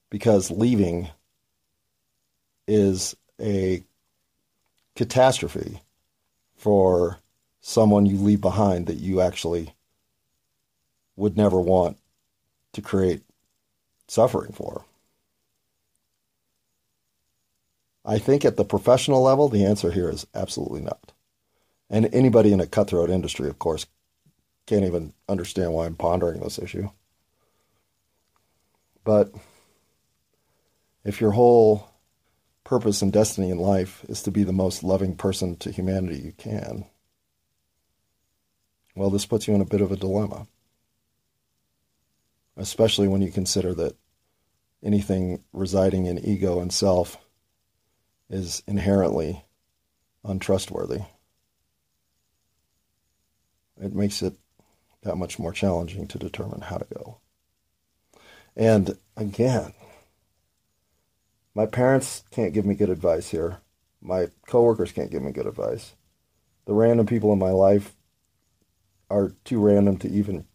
because 0.08 0.52
leaving 0.52 1.08
is 2.68 3.16
a 3.40 3.82
catastrophe 4.94 5.82
for 6.54 7.18
someone 7.60 8.06
you 8.06 8.16
leave 8.16 8.40
behind 8.40 8.86
that 8.86 8.98
you 8.98 9.20
actually 9.20 9.74
would 11.16 11.36
never 11.36 11.60
want 11.60 11.98
to 12.72 12.80
create 12.80 13.22
suffering 14.06 14.52
for? 14.52 14.84
I 18.04 18.18
think 18.18 18.44
at 18.44 18.56
the 18.56 18.64
professional 18.64 19.22
level, 19.22 19.48
the 19.48 19.64
answer 19.64 19.90
here 19.90 20.08
is 20.08 20.24
absolutely 20.36 20.82
not. 20.82 21.12
And 21.90 22.08
anybody 22.14 22.52
in 22.52 22.60
a 22.60 22.66
cutthroat 22.66 23.10
industry, 23.10 23.48
of 23.48 23.58
course, 23.58 23.86
can't 24.66 24.84
even 24.84 25.14
understand 25.28 25.72
why 25.72 25.86
I'm 25.86 25.96
pondering 25.96 26.40
this 26.40 26.60
issue. 26.60 26.90
But 29.04 29.32
if 31.04 31.20
your 31.20 31.32
whole 31.32 31.90
purpose 32.64 33.02
and 33.02 33.12
destiny 33.12 33.50
in 33.50 33.58
life 33.58 34.04
is 34.08 34.22
to 34.22 34.30
be 34.30 34.42
the 34.42 34.52
most 34.52 34.82
loving 34.82 35.14
person 35.16 35.56
to 35.58 35.70
humanity 35.70 36.18
you 36.18 36.32
can, 36.32 36.86
well, 38.96 39.10
this 39.10 39.26
puts 39.26 39.46
you 39.46 39.54
in 39.54 39.60
a 39.60 39.66
bit 39.66 39.80
of 39.80 39.92
a 39.92 39.96
dilemma. 39.96 40.46
Especially 42.56 43.08
when 43.08 43.20
you 43.20 43.30
consider 43.30 43.74
that 43.74 43.96
anything 44.82 45.42
residing 45.52 46.06
in 46.06 46.24
ego 46.24 46.60
and 46.60 46.72
self 46.72 47.18
is 48.30 48.62
inherently 48.66 49.44
untrustworthy. 50.24 51.00
It 53.80 53.92
makes 53.92 54.22
it 54.22 54.34
that 55.02 55.16
much 55.16 55.38
more 55.38 55.52
challenging 55.52 56.06
to 56.08 56.18
determine 56.18 56.62
how 56.62 56.78
to 56.78 56.86
go. 56.94 57.18
And 58.56 58.98
again, 59.16 59.74
my 61.54 61.66
parents 61.66 62.24
can't 62.30 62.52
give 62.52 62.64
me 62.64 62.74
good 62.74 62.90
advice 62.90 63.30
here. 63.30 63.58
My 64.00 64.28
coworkers 64.46 64.92
can't 64.92 65.10
give 65.10 65.22
me 65.22 65.32
good 65.32 65.46
advice. 65.46 65.94
The 66.66 66.74
random 66.74 67.06
people 67.06 67.32
in 67.32 67.38
my 67.38 67.50
life 67.50 67.94
are 69.10 69.32
too 69.44 69.60
random 69.60 69.96
to 69.98 70.08
even 70.08 70.46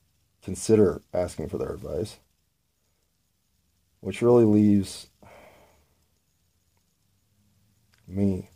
consider 0.43 1.01
asking 1.13 1.49
for 1.49 1.57
their 1.57 1.73
advice. 1.73 2.17
Which 4.01 4.21
really 4.21 4.45
leaves 4.45 5.07
me. 8.07 8.49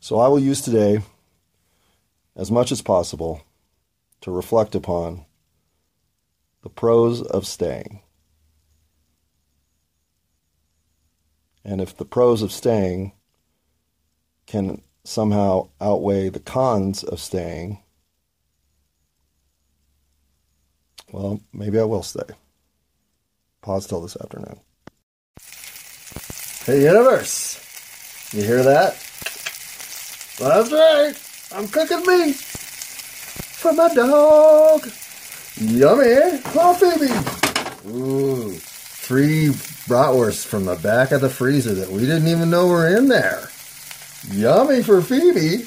So 0.00 0.18
I 0.18 0.28
will 0.28 0.40
use 0.40 0.60
today 0.60 1.00
as 2.34 2.50
much 2.50 2.72
as 2.72 2.82
possible 2.82 3.42
to 4.22 4.30
reflect 4.30 4.74
upon 4.74 5.26
the 6.62 6.70
pros 6.70 7.22
of 7.22 7.46
staying. 7.46 8.00
And 11.64 11.80
if 11.80 11.96
the 11.96 12.04
pros 12.04 12.42
of 12.42 12.50
staying 12.52 13.12
can 14.46 14.82
somehow 15.04 15.68
outweigh 15.80 16.28
the 16.28 16.40
cons 16.40 17.04
of 17.04 17.20
staying, 17.20 17.78
well, 21.12 21.40
maybe 21.52 21.78
I 21.78 21.84
will 21.84 22.02
stay. 22.02 22.22
Pause 23.60 23.86
till 23.86 24.00
this 24.00 24.16
afternoon. 24.16 24.58
Hey, 26.64 26.82
universe! 26.82 27.58
You 28.32 28.42
hear 28.42 28.62
that? 28.62 28.94
That's 30.38 30.72
right. 30.72 31.14
I'm 31.54 31.68
cooking 31.68 32.04
meat 32.06 32.34
for 32.34 33.72
my 33.72 33.92
dog. 33.94 34.88
Yummy. 35.62 36.40
Oh, 36.56 36.76
baby. 36.80 37.12
Ooh, 37.88 38.50
three 38.52 39.48
bratwursts 39.86 40.44
from 40.44 40.64
the 40.64 40.74
back 40.76 41.12
of 41.12 41.20
the 41.20 41.28
freezer 41.30 41.74
that 41.74 41.88
we 41.88 42.00
didn't 42.00 42.26
even 42.26 42.50
know 42.50 42.66
were 42.66 42.88
in 42.88 43.08
there. 43.08 43.48
Yummy 44.30 44.82
for 44.82 45.00
Phoebe. 45.02 45.64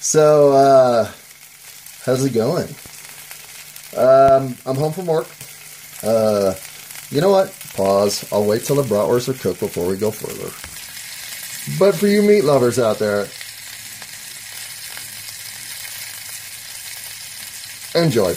So, 0.00 0.52
uh, 0.52 1.10
how's 2.04 2.24
it 2.24 2.34
going? 2.34 2.68
Um, 3.96 4.56
I'm 4.66 4.76
home 4.76 4.92
from 4.92 5.06
work. 5.06 5.28
Uh, 6.02 6.54
you 7.10 7.20
know 7.20 7.30
what? 7.30 7.56
Pause. 7.74 8.32
I'll 8.32 8.44
wait 8.44 8.64
till 8.64 8.76
the 8.76 8.82
bratwursts 8.82 9.28
are 9.28 9.34
cooked 9.34 9.60
before 9.60 9.86
we 9.86 9.96
go 9.96 10.10
further. 10.10 10.50
But 11.78 11.94
for 11.94 12.08
you 12.08 12.22
meat 12.22 12.42
lovers 12.42 12.78
out 12.80 12.98
there, 12.98 13.28
enjoy. 17.94 18.34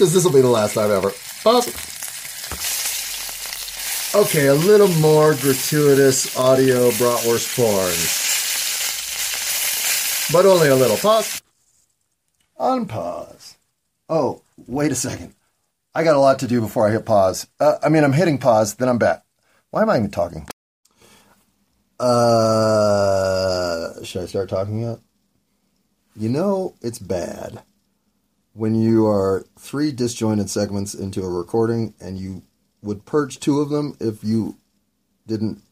Because 0.00 0.14
this 0.14 0.24
will 0.24 0.32
be 0.32 0.40
the 0.40 0.48
last 0.48 0.72
time 0.72 0.90
ever. 0.90 1.12
Pause. 1.42 1.68
Okay, 4.14 4.46
a 4.46 4.54
little 4.54 4.88
more 4.88 5.34
gratuitous 5.34 6.38
audio 6.38 6.88
bratwurst 6.92 7.54
porn. 7.54 7.92
But 10.32 10.46
only 10.48 10.68
a 10.68 10.74
little. 10.74 10.96
Pause. 10.96 11.42
Unpause. 12.58 13.56
Oh, 14.08 14.40
wait 14.66 14.90
a 14.90 14.94
second. 14.94 15.34
I 15.94 16.02
got 16.02 16.16
a 16.16 16.18
lot 16.18 16.38
to 16.38 16.46
do 16.46 16.62
before 16.62 16.88
I 16.88 16.92
hit 16.92 17.04
pause. 17.04 17.46
Uh, 17.60 17.76
I 17.82 17.90
mean, 17.90 18.02
I'm 18.02 18.14
hitting 18.14 18.38
pause, 18.38 18.76
then 18.76 18.88
I'm 18.88 18.96
back. 18.96 19.22
Why 19.68 19.82
am 19.82 19.90
I 19.90 19.98
even 19.98 20.10
talking? 20.10 20.48
Uh, 21.98 24.02
should 24.02 24.22
I 24.22 24.26
start 24.26 24.48
talking 24.48 24.80
yet? 24.80 24.98
You 26.16 26.30
know, 26.30 26.74
it's 26.80 26.98
bad 26.98 27.62
when 28.52 28.74
you 28.74 29.06
are 29.06 29.46
three 29.58 29.92
disjointed 29.92 30.50
segments 30.50 30.94
into 30.94 31.22
a 31.22 31.28
recording 31.28 31.94
and 32.00 32.18
you 32.18 32.42
would 32.82 33.04
purge 33.04 33.38
two 33.38 33.60
of 33.60 33.68
them 33.70 33.96
if 34.00 34.24
you 34.24 34.56
didn't 35.26 35.62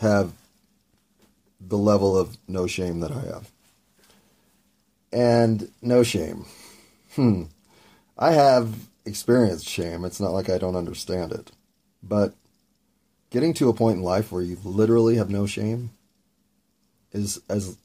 have 0.00 0.32
the 1.60 1.78
level 1.78 2.16
of 2.16 2.36
no 2.48 2.66
shame 2.66 3.00
that 3.00 3.12
I 3.12 3.20
have. 3.20 3.50
And 5.12 5.70
no 5.80 6.02
shame. 6.02 6.46
Hmm. 7.14 7.44
I 8.18 8.32
have 8.32 8.74
experienced 9.04 9.68
shame. 9.68 10.04
It's 10.04 10.20
not 10.20 10.32
like 10.32 10.50
I 10.50 10.58
don't 10.58 10.76
understand 10.76 11.32
it. 11.32 11.52
But 12.02 12.34
getting 13.30 13.54
to 13.54 13.68
a 13.68 13.74
point 13.74 13.98
in 13.98 14.02
life 14.02 14.32
where 14.32 14.42
you 14.42 14.58
literally 14.64 15.16
have 15.16 15.30
no 15.30 15.46
shame 15.46 15.90
is 17.12 17.40
as 17.48 17.76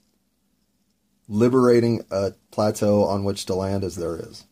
liberating 1.30 2.04
a 2.10 2.34
plateau 2.52 3.04
on 3.04 3.24
which 3.24 3.46
to 3.46 3.54
land 3.54 3.84
as 3.84 3.96
there 3.96 4.18
is. 4.18 4.46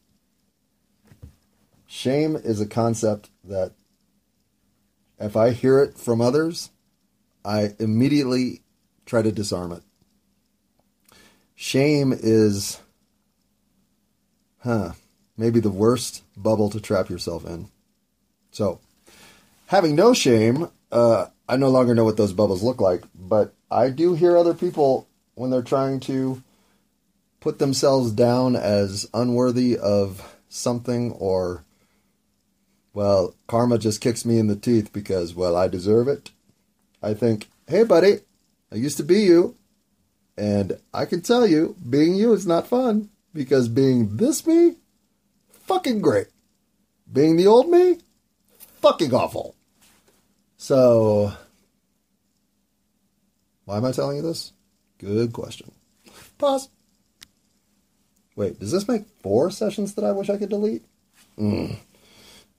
Shame 1.87 2.35
is 2.35 2.61
a 2.61 2.67
concept 2.67 3.29
that 3.43 3.73
if 5.19 5.35
I 5.35 5.51
hear 5.51 5.79
it 5.79 5.97
from 5.97 6.21
others, 6.21 6.69
I 7.43 7.73
immediately 7.79 8.61
try 9.05 9.23
to 9.23 9.31
disarm 9.31 9.71
it. 9.71 9.81
Shame 11.55 12.13
is, 12.13 12.79
huh, 14.59 14.91
maybe 15.35 15.59
the 15.59 15.71
worst 15.71 16.21
bubble 16.35 16.69
to 16.69 16.79
trap 16.79 17.09
yourself 17.09 17.45
in. 17.45 17.69
So, 18.51 18.79
having 19.67 19.95
no 19.95 20.13
shame, 20.13 20.69
uh, 20.91 21.27
I 21.49 21.57
no 21.57 21.69
longer 21.69 21.95
know 21.95 22.03
what 22.03 22.17
those 22.17 22.33
bubbles 22.33 22.61
look 22.61 22.79
like, 22.79 23.03
but 23.15 23.55
I 23.71 23.89
do 23.89 24.13
hear 24.13 24.37
other 24.37 24.53
people 24.53 25.07
when 25.33 25.49
they're 25.49 25.63
trying 25.63 25.99
to 26.01 26.43
put 27.39 27.59
themselves 27.59 28.11
down 28.11 28.55
as 28.55 29.09
unworthy 29.13 29.77
of 29.77 30.37
something 30.49 31.11
or, 31.13 31.63
well, 32.93 33.35
karma 33.47 33.77
just 33.77 34.01
kicks 34.01 34.25
me 34.25 34.39
in 34.39 34.47
the 34.47 34.55
teeth 34.55 34.91
because, 34.91 35.35
well, 35.35 35.55
I 35.55 35.67
deserve 35.67 36.07
it. 36.07 36.31
I 37.01 37.13
think, 37.13 37.47
hey, 37.67 37.83
buddy, 37.83 38.19
I 38.71 38.75
used 38.75 38.97
to 38.97 39.03
be 39.03 39.21
you. 39.21 39.55
And 40.37 40.79
I 40.93 41.05
can 41.05 41.21
tell 41.21 41.47
you, 41.47 41.75
being 41.89 42.15
you 42.15 42.33
is 42.33 42.45
not 42.45 42.67
fun 42.67 43.09
because 43.33 43.67
being 43.67 44.17
this 44.17 44.45
me, 44.45 44.75
fucking 45.51 46.01
great. 46.01 46.27
Being 47.11 47.37
the 47.37 47.47
old 47.47 47.69
me, 47.69 47.99
fucking 48.81 49.13
awful. 49.13 49.55
So, 50.57 51.33
why 53.65 53.77
am 53.77 53.85
I 53.85 53.91
telling 53.91 54.17
you 54.17 54.23
this? 54.23 54.53
Good 54.97 55.33
question. 55.33 55.71
Pause. 56.37 56.69
Wait, 58.37 58.59
does 58.59 58.71
this 58.71 58.87
make 58.87 59.05
four 59.23 59.49
sessions 59.49 59.95
that 59.95 60.05
I 60.05 60.11
wish 60.11 60.29
I 60.29 60.37
could 60.37 60.49
delete? 60.49 60.85
Mm. 61.39 61.77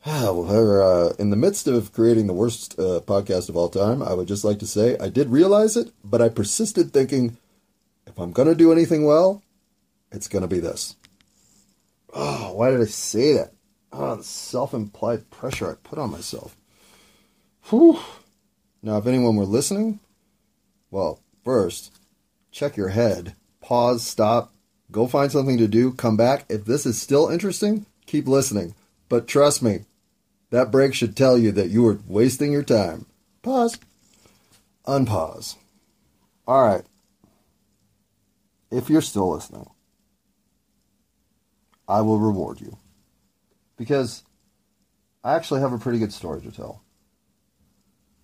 However, 0.01 0.83
uh, 0.83 1.13
in 1.21 1.31
the 1.31 1.37
midst 1.37 1.69
of 1.69 1.93
creating 1.93 2.27
the 2.27 2.35
worst 2.35 2.77
uh, 2.81 3.01
podcast 3.07 3.49
of 3.49 3.57
all 3.57 3.69
time, 3.69 4.03
I 4.03 4.13
would 4.13 4.27
just 4.27 4.45
like 4.45 4.59
to 4.59 4.67
say 4.67 4.99
I 4.99 5.09
did 5.09 5.31
realize 5.31 5.77
it, 5.77 5.93
but 6.05 6.21
I 6.21 6.31
persisted 6.31 6.93
thinking 6.93 7.39
if 8.09 8.19
I'm 8.19 8.33
going 8.33 8.49
to 8.49 8.57
do 8.57 8.73
anything 8.73 9.07
well, 9.07 9.45
it's 10.11 10.27
going 10.27 10.43
to 10.43 10.49
be 10.49 10.59
this. 10.59 10.97
Oh, 12.13 12.55
why 12.55 12.73
did 12.73 12.81
I 12.81 12.87
say 12.87 13.35
that? 13.35 13.53
Oh, 13.93 14.17
the 14.17 14.25
self 14.25 14.75
implied 14.75 15.31
pressure 15.31 15.71
I 15.71 15.75
put 15.89 16.01
on 16.01 16.11
myself. 16.11 16.57
Whew. 17.71 18.01
Now, 18.83 18.97
if 18.97 19.07
anyone 19.07 19.37
were 19.37 19.45
listening, 19.45 20.01
well, 20.91 21.21
first, 21.45 21.97
check 22.51 22.77
your 22.77 22.89
head. 22.89 23.37
Pause, 23.61 24.03
stop, 24.03 24.53
go 24.91 25.07
find 25.07 25.31
something 25.31 25.59
to 25.59 25.69
do, 25.69 25.93
come 25.93 26.17
back. 26.17 26.45
If 26.49 26.65
this 26.65 26.87
is 26.87 27.01
still 27.01 27.29
interesting, 27.29 27.87
keep 28.07 28.27
listening. 28.27 28.75
But 29.09 29.27
trust 29.27 29.63
me, 29.63 29.81
that 30.51 30.71
break 30.71 30.95
should 30.95 31.17
tell 31.17 31.39
you 31.39 31.53
that 31.53 31.71
you 31.71 31.87
are 31.87 31.99
wasting 32.07 32.53
your 32.53 32.63
time. 32.63 33.07
Pause. 33.43 33.79
Unpause. 34.87 35.57
All 36.47 36.67
right. 36.67 36.85
If 38.71 38.89
you're 38.91 39.03
still 39.03 39.33
listening, 39.33 39.69
I 41.87 42.01
will 42.03 42.19
reward 42.19 42.61
you. 42.61 42.77
Because 43.77 44.25
I 45.23 45.35
actually 45.35 45.61
have 45.61 45.73
a 45.73 45.79
pretty 45.79 45.99
good 45.99 46.13
story 46.13 46.41
to 46.43 46.51
tell 46.51 46.83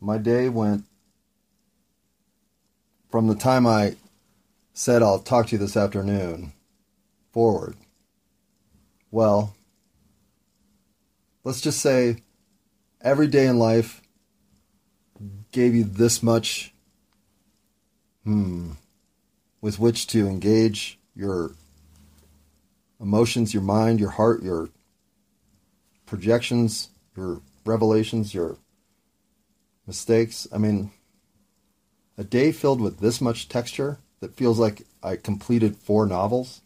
my 0.04 0.18
day 0.18 0.50
went 0.50 0.84
from 3.10 3.26
the 3.26 3.34
time 3.34 3.66
I 3.66 3.96
said 4.74 5.02
I'll 5.02 5.20
talk 5.20 5.46
to 5.46 5.52
you 5.52 5.58
this 5.58 5.76
afternoon 5.76 6.52
forward. 7.32 7.76
Well, 9.10 9.54
let's 11.44 11.60
just 11.60 11.80
say 11.80 12.16
every 13.00 13.28
day 13.28 13.46
in 13.46 13.58
life 13.58 14.02
gave 15.52 15.74
you 15.74 15.84
this 15.84 16.22
much 16.22 16.74
hmm 18.24 18.72
with 19.60 19.78
which 19.78 20.06
to 20.08 20.26
engage 20.26 20.98
your 21.14 21.52
emotions, 23.00 23.54
your 23.54 23.62
mind, 23.62 24.00
your 24.00 24.10
heart, 24.10 24.42
your 24.42 24.68
projections, 26.04 26.90
your 27.16 27.40
revelations, 27.64 28.34
your 28.34 28.58
mistakes. 29.86 30.46
I 30.52 30.58
mean, 30.58 30.90
a 32.18 32.24
day 32.24 32.52
filled 32.52 32.80
with 32.80 32.98
this 32.98 33.22
much 33.22 33.48
texture 33.48 34.00
that 34.24 34.34
feels 34.34 34.58
like 34.58 34.86
I 35.02 35.16
completed 35.16 35.76
four 35.76 36.06
novels. 36.06 36.62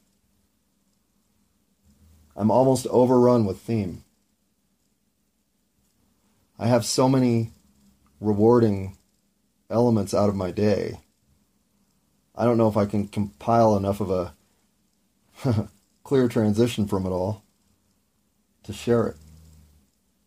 I'm 2.36 2.52
almost 2.52 2.86
overrun 2.86 3.46
with 3.46 3.58
theme. 3.58 4.04
I 6.56 6.68
have 6.68 6.84
so 6.84 7.08
many 7.08 7.50
rewarding 8.20 8.96
elements 9.68 10.14
out 10.14 10.28
of 10.28 10.36
my 10.36 10.52
day. 10.52 11.00
I 12.36 12.44
don't 12.44 12.58
know 12.58 12.68
if 12.68 12.76
I 12.76 12.86
can 12.86 13.08
compile 13.08 13.76
enough 13.76 14.00
of 14.00 14.12
a 14.12 14.34
clear 16.04 16.28
transition 16.28 16.86
from 16.86 17.06
it 17.06 17.10
all 17.10 17.42
to 18.62 18.72
share 18.72 19.08
it. 19.08 19.16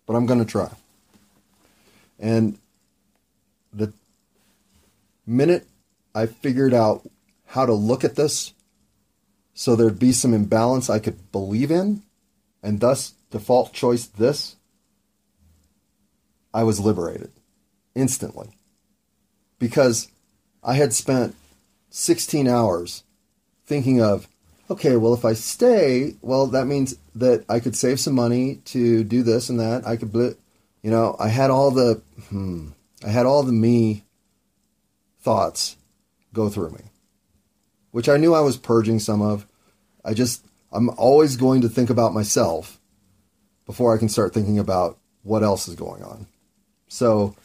But 0.05 0.15
I'm 0.15 0.25
going 0.25 0.39
to 0.39 0.51
try. 0.51 0.69
And 2.19 2.57
the 3.71 3.93
minute 5.25 5.65
I 6.13 6.25
figured 6.25 6.73
out 6.73 7.07
how 7.51 7.65
to 7.65 7.73
look 7.73 8.03
at 8.03 8.15
this 8.15 8.53
so 9.53 9.75
there'd 9.75 9.99
be 9.99 10.11
some 10.11 10.33
imbalance 10.33 10.89
I 10.89 10.99
could 10.99 11.31
believe 11.31 11.71
in, 11.71 12.03
and 12.63 12.79
thus 12.79 13.13
default 13.29 13.73
choice 13.73 14.05
this, 14.05 14.55
I 16.53 16.63
was 16.63 16.79
liberated 16.79 17.31
instantly. 17.95 18.57
Because 19.59 20.09
I 20.63 20.75
had 20.75 20.93
spent 20.93 21.35
16 21.89 22.47
hours 22.47 23.03
thinking 23.65 24.01
of, 24.01 24.27
okay, 24.69 24.95
well, 24.95 25.13
if 25.13 25.25
I 25.25 25.33
stay, 25.33 26.15
well, 26.21 26.47
that 26.47 26.65
means 26.65 26.95
that 27.15 27.45
I 27.49 27.59
could 27.59 27.75
save 27.75 27.99
some 27.99 28.15
money 28.15 28.61
to 28.65 29.03
do 29.03 29.21
this 29.21 29.49
and 29.49 29.59
that. 29.59 29.85
I 29.85 29.97
could, 29.97 30.13
you 30.13 30.89
know, 30.89 31.15
I 31.19 31.27
had 31.27 31.51
all 31.51 31.71
the, 31.71 32.01
hmm, 32.29 32.69
I 33.05 33.09
had 33.09 33.25
all 33.25 33.43
the 33.43 33.51
me 33.51 34.05
thoughts 35.19 35.75
go 36.33 36.49
through 36.49 36.71
me, 36.71 36.90
which 37.91 38.09
I 38.09 38.17
knew 38.17 38.33
I 38.33 38.41
was 38.41 38.57
purging 38.57 38.99
some 38.99 39.21
of. 39.21 39.45
I 40.03 40.13
just, 40.13 40.45
I'm 40.71 40.89
always 40.91 41.35
going 41.35 41.61
to 41.61 41.69
think 41.69 41.89
about 41.89 42.13
myself 42.13 42.79
before 43.65 43.93
I 43.93 43.97
can 43.97 44.09
start 44.09 44.33
thinking 44.33 44.59
about 44.59 44.97
what 45.23 45.43
else 45.43 45.67
is 45.67 45.75
going 45.75 46.03
on. 46.03 46.27
So 46.87 47.35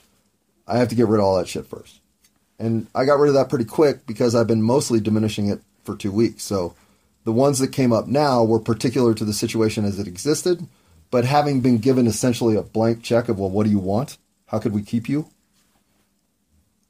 I 0.66 0.78
have 0.78 0.88
to 0.88 0.94
get 0.94 1.06
rid 1.06 1.18
of 1.18 1.24
all 1.24 1.36
that 1.36 1.48
shit 1.48 1.66
first. 1.66 2.00
And 2.58 2.86
I 2.94 3.04
got 3.04 3.18
rid 3.18 3.28
of 3.28 3.34
that 3.34 3.50
pretty 3.50 3.66
quick 3.66 4.06
because 4.06 4.34
I've 4.34 4.46
been 4.46 4.62
mostly 4.62 4.98
diminishing 4.98 5.48
it 5.48 5.60
for 5.84 5.96
two 5.96 6.10
weeks. 6.10 6.42
So 6.42 6.74
the 7.24 7.32
ones 7.32 7.58
that 7.58 7.68
came 7.68 7.92
up 7.92 8.06
now 8.06 8.42
were 8.42 8.58
particular 8.58 9.12
to 9.14 9.24
the 9.24 9.32
situation 9.32 9.84
as 9.84 9.98
it 9.98 10.06
existed, 10.06 10.66
but 11.10 11.24
having 11.24 11.60
been 11.60 11.78
given 11.78 12.06
essentially 12.06 12.56
a 12.56 12.62
blank 12.62 13.02
check 13.02 13.28
of, 13.28 13.38
well, 13.38 13.50
what 13.50 13.64
do 13.64 13.70
you 13.70 13.78
want? 13.78 14.16
How 14.46 14.58
could 14.58 14.72
we 14.72 14.82
keep 14.82 15.08
you? 15.08 15.28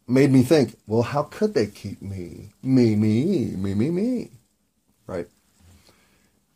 Made 0.09 0.31
me 0.31 0.43
think, 0.43 0.77
well, 0.87 1.03
how 1.03 1.25
could 1.25 1.55
they 1.55 1.67
keep 1.67 2.01
me? 2.01 2.53
Me, 2.63 2.95
me, 2.95 3.53
me, 3.57 3.75
me, 3.75 3.91
me. 3.91 4.31
Right. 5.07 5.27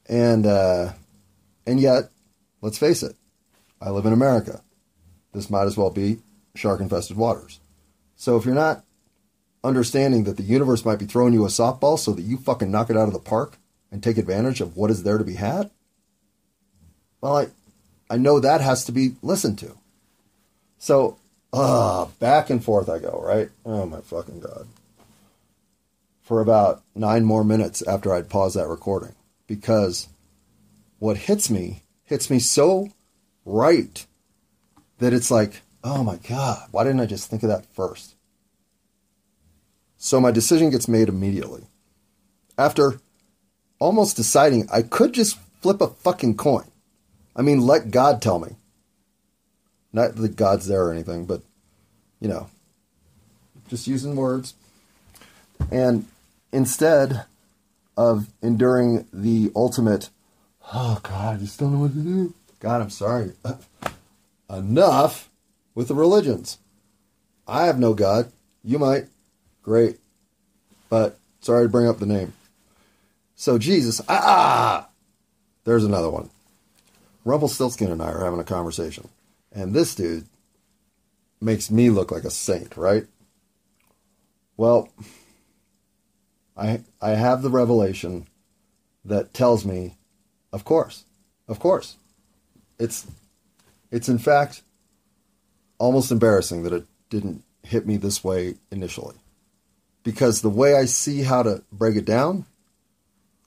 And, 0.08 0.46
uh, 0.46 0.92
and 1.66 1.80
yet, 1.80 2.10
let's 2.62 2.78
face 2.78 3.02
it, 3.02 3.16
I 3.80 3.90
live 3.90 4.06
in 4.06 4.12
America. 4.12 4.62
This 5.32 5.50
might 5.50 5.64
as 5.64 5.76
well 5.76 5.90
be 5.90 6.18
shark 6.54 6.80
infested 6.80 7.16
waters. 7.16 7.60
So 8.16 8.36
if 8.36 8.44
you're 8.44 8.54
not 8.54 8.84
understanding 9.62 10.24
that 10.24 10.36
the 10.36 10.42
universe 10.42 10.84
might 10.84 10.98
be 10.98 11.06
throwing 11.06 11.32
you 11.32 11.44
a 11.44 11.48
softball 11.48 11.98
so 11.98 12.12
that 12.12 12.22
you 12.22 12.36
fucking 12.36 12.70
knock 12.70 12.90
it 12.90 12.96
out 12.96 13.08
of 13.08 13.12
the 13.12 13.18
park 13.18 13.58
and 13.90 14.02
take 14.02 14.18
advantage 14.18 14.60
of 14.60 14.76
what 14.76 14.90
is 14.90 15.02
there 15.02 15.18
to 15.18 15.24
be 15.24 15.34
had, 15.34 15.70
well, 17.20 17.36
I, 17.36 17.46
I 18.08 18.16
know 18.16 18.40
that 18.40 18.60
has 18.60 18.84
to 18.86 18.92
be 18.92 19.16
listened 19.22 19.58
to. 19.58 19.76
So, 20.78 21.18
uh, 21.52 22.06
back 22.18 22.50
and 22.50 22.62
forth 22.62 22.88
I 22.88 22.98
go, 22.98 23.20
right? 23.22 23.50
Oh 23.64 23.86
my 23.86 24.00
fucking 24.00 24.40
God. 24.40 24.66
For 26.22 26.40
about 26.40 26.82
nine 26.94 27.24
more 27.24 27.42
minutes 27.42 27.82
after 27.82 28.14
I'd 28.14 28.28
paused 28.28 28.56
that 28.56 28.68
recording. 28.68 29.14
Because 29.46 30.08
what 30.98 31.16
hits 31.16 31.50
me 31.50 31.82
hits 32.04 32.28
me 32.28 32.38
so 32.38 32.88
right 33.44 34.06
that 34.98 35.12
it's 35.12 35.30
like, 35.30 35.62
oh 35.82 36.04
my 36.04 36.16
God, 36.28 36.68
why 36.70 36.84
didn't 36.84 37.00
I 37.00 37.06
just 37.06 37.30
think 37.30 37.42
of 37.42 37.48
that 37.48 37.66
first? 37.74 38.14
So 39.96 40.20
my 40.20 40.30
decision 40.30 40.70
gets 40.70 40.88
made 40.88 41.08
immediately. 41.08 41.62
After 42.58 43.00
almost 43.78 44.16
deciding 44.16 44.68
I 44.72 44.82
could 44.82 45.12
just 45.12 45.38
flip 45.60 45.80
a 45.80 45.88
fucking 45.88 46.36
coin. 46.36 46.70
I 47.34 47.42
mean, 47.42 47.60
let 47.60 47.90
God 47.90 48.20
tell 48.20 48.38
me. 48.38 48.56
Not 49.92 50.16
that 50.16 50.36
God's 50.36 50.66
there 50.66 50.84
or 50.84 50.92
anything, 50.92 51.26
but, 51.26 51.42
you 52.20 52.28
know, 52.28 52.48
just 53.68 53.86
using 53.86 54.16
words. 54.16 54.54
And 55.70 56.06
instead 56.52 57.24
of 57.96 58.28
enduring 58.42 59.06
the 59.12 59.50
ultimate, 59.54 60.10
oh 60.72 61.00
God, 61.02 61.40
just 61.40 61.58
don't 61.58 61.72
know 61.72 61.80
what 61.80 61.94
to 61.94 62.00
do. 62.00 62.34
God, 62.60 62.82
I'm 62.82 62.90
sorry. 62.90 63.32
Enough 64.50 65.28
with 65.74 65.88
the 65.88 65.94
religions. 65.94 66.58
I 67.46 67.66
have 67.66 67.78
no 67.78 67.94
God. 67.94 68.30
You 68.62 68.78
might. 68.78 69.06
Great. 69.62 69.98
But 70.88 71.18
sorry 71.40 71.64
to 71.64 71.68
bring 71.68 71.88
up 71.88 71.98
the 71.98 72.06
name. 72.06 72.32
So 73.34 73.58
Jesus, 73.58 74.00
ah, 74.08 74.22
ah 74.24 74.88
there's 75.64 75.84
another 75.84 76.10
one. 76.10 76.30
Rumpelstiltskin 77.24 77.90
and 77.90 78.02
I 78.02 78.10
are 78.10 78.24
having 78.24 78.40
a 78.40 78.44
conversation. 78.44 79.08
And 79.52 79.74
this 79.74 79.94
dude 79.94 80.26
makes 81.40 81.70
me 81.70 81.90
look 81.90 82.10
like 82.10 82.24
a 82.24 82.30
saint, 82.30 82.76
right? 82.76 83.06
Well, 84.56 84.90
I 86.56 86.82
I 87.00 87.10
have 87.10 87.42
the 87.42 87.50
revelation 87.50 88.26
that 89.04 89.32
tells 89.32 89.64
me, 89.64 89.96
of 90.52 90.64
course, 90.64 91.04
of 91.48 91.58
course. 91.58 91.96
It's 92.78 93.06
it's 93.90 94.08
in 94.08 94.18
fact 94.18 94.62
almost 95.78 96.12
embarrassing 96.12 96.62
that 96.62 96.72
it 96.72 96.84
didn't 97.08 97.42
hit 97.62 97.86
me 97.86 97.96
this 97.96 98.22
way 98.22 98.56
initially. 98.70 99.16
Because 100.02 100.40
the 100.40 100.50
way 100.50 100.74
I 100.74 100.84
see 100.84 101.22
how 101.22 101.42
to 101.42 101.62
break 101.72 101.96
it 101.96 102.04
down, 102.04 102.46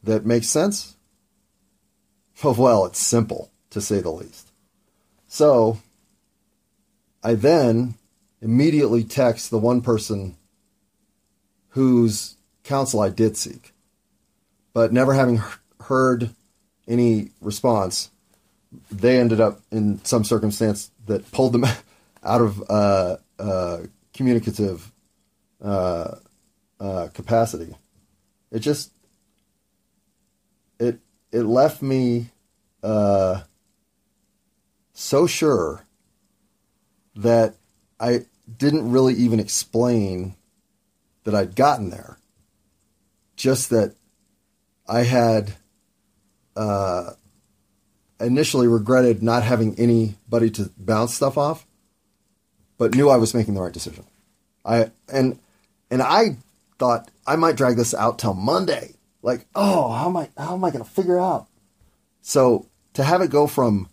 that 0.03 0.25
makes 0.25 0.47
sense. 0.47 0.95
Well, 2.43 2.85
it's 2.85 2.99
simple 2.99 3.51
to 3.69 3.79
say 3.79 4.01
the 4.01 4.11
least. 4.11 4.51
So 5.27 5.77
I 7.23 7.35
then 7.35 7.95
immediately 8.41 9.03
text 9.03 9.49
the 9.49 9.57
one 9.57 9.81
person 9.81 10.35
whose 11.69 12.35
counsel 12.63 12.99
I 12.99 13.09
did 13.09 13.37
seek. 13.37 13.73
But 14.73 14.91
never 14.91 15.13
having 15.13 15.41
heard 15.81 16.31
any 16.87 17.29
response, 17.39 18.11
they 18.91 19.19
ended 19.19 19.39
up 19.39 19.61
in 19.71 20.03
some 20.03 20.23
circumstance 20.23 20.91
that 21.05 21.31
pulled 21.31 21.53
them 21.53 21.65
out 22.23 22.41
of 22.41 22.63
uh, 22.69 23.17
uh, 23.39 23.77
communicative 24.13 24.91
uh, 25.61 26.15
uh, 26.79 27.07
capacity. 27.13 27.75
It 28.51 28.59
just 28.59 28.91
it 30.79 30.99
it 31.31 31.43
left 31.43 31.81
me 31.81 32.29
uh, 32.83 33.41
so 34.93 35.25
sure 35.25 35.85
that 37.15 37.55
I 37.99 38.25
didn't 38.57 38.91
really 38.91 39.13
even 39.13 39.39
explain 39.39 40.35
that 41.23 41.35
I'd 41.35 41.55
gotten 41.55 41.89
there. 41.89 42.17
Just 43.35 43.69
that 43.69 43.95
I 44.87 45.03
had 45.03 45.53
uh, 46.55 47.11
initially 48.19 48.67
regretted 48.67 49.23
not 49.23 49.43
having 49.43 49.77
anybody 49.79 50.49
to 50.51 50.69
bounce 50.77 51.13
stuff 51.13 51.37
off, 51.37 51.65
but 52.77 52.95
knew 52.95 53.09
I 53.09 53.17
was 53.17 53.33
making 53.33 53.53
the 53.53 53.61
right 53.61 53.73
decision. 53.73 54.05
I 54.65 54.91
and 55.11 55.39
and 55.89 56.01
I 56.01 56.37
thought 56.79 57.09
I 57.25 57.35
might 57.35 57.55
drag 57.55 57.75
this 57.75 57.93
out 57.93 58.19
till 58.19 58.33
Monday. 58.33 58.95
Like, 59.21 59.45
oh, 59.55 59.91
how 59.91 60.09
am 60.09 60.17
I 60.17 60.29
how 60.37 60.53
am 60.53 60.63
I 60.63 60.71
going 60.71 60.83
to 60.83 60.89
figure 60.89 61.19
out? 61.19 61.47
So 62.21 62.67
to 62.93 63.03
have 63.03 63.21
it 63.21 63.31
go 63.31 63.47
from 63.47 63.89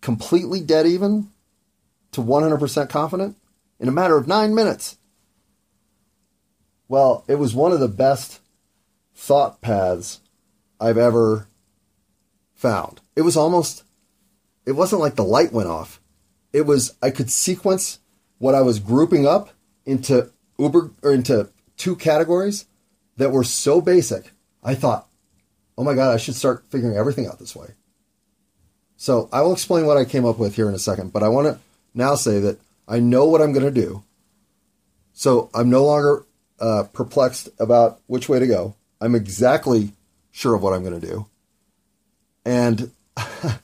completely 0.00 0.60
dead 0.60 0.86
even 0.86 1.30
to 2.18 2.24
100% 2.24 2.88
confident 2.88 3.36
in 3.78 3.88
a 3.88 3.92
matter 3.92 4.16
of 4.16 4.26
nine 4.26 4.54
minutes. 4.54 4.98
Well, 6.88 7.24
it 7.28 7.36
was 7.36 7.54
one 7.54 7.72
of 7.72 7.80
the 7.80 7.88
best 7.88 8.40
thought 9.14 9.60
paths 9.60 10.20
I've 10.80 10.98
ever 10.98 11.46
found. 12.54 13.00
It 13.14 13.22
was 13.22 13.36
almost, 13.36 13.84
it 14.66 14.72
wasn't 14.72 15.00
like 15.00 15.14
the 15.14 15.24
light 15.24 15.52
went 15.52 15.68
off. 15.68 16.00
It 16.52 16.62
was, 16.62 16.96
I 17.00 17.10
could 17.10 17.30
sequence 17.30 18.00
what 18.38 18.54
I 18.54 18.62
was 18.62 18.80
grouping 18.80 19.26
up 19.26 19.50
into 19.84 20.30
Uber 20.58 20.90
or 21.02 21.12
into 21.12 21.50
two 21.76 21.94
categories 21.94 22.66
that 23.16 23.30
were 23.30 23.44
so 23.44 23.80
basic. 23.80 24.32
I 24.64 24.74
thought, 24.74 25.08
oh 25.76 25.84
my 25.84 25.94
God, 25.94 26.12
I 26.12 26.16
should 26.16 26.34
start 26.34 26.64
figuring 26.68 26.96
everything 26.96 27.26
out 27.26 27.38
this 27.38 27.54
way. 27.54 27.74
So 28.96 29.28
I 29.32 29.42
will 29.42 29.52
explain 29.52 29.86
what 29.86 29.96
I 29.96 30.04
came 30.04 30.24
up 30.24 30.38
with 30.38 30.56
here 30.56 30.68
in 30.68 30.74
a 30.74 30.80
second, 30.80 31.12
but 31.12 31.22
I 31.22 31.28
want 31.28 31.46
to 31.46 31.60
now 31.98 32.14
say 32.14 32.38
that 32.38 32.58
I 32.86 33.00
know 33.00 33.26
what 33.26 33.42
I'm 33.42 33.52
going 33.52 33.66
to 33.66 33.80
do. 33.80 34.04
So 35.12 35.50
I'm 35.52 35.68
no 35.68 35.84
longer 35.84 36.24
uh, 36.60 36.84
perplexed 36.92 37.48
about 37.58 38.00
which 38.06 38.28
way 38.28 38.38
to 38.38 38.46
go. 38.46 38.76
I'm 39.00 39.14
exactly 39.14 39.92
sure 40.30 40.54
of 40.54 40.62
what 40.62 40.72
I'm 40.72 40.84
going 40.84 40.98
to 40.98 41.06
do. 41.06 41.26
And 42.44 42.92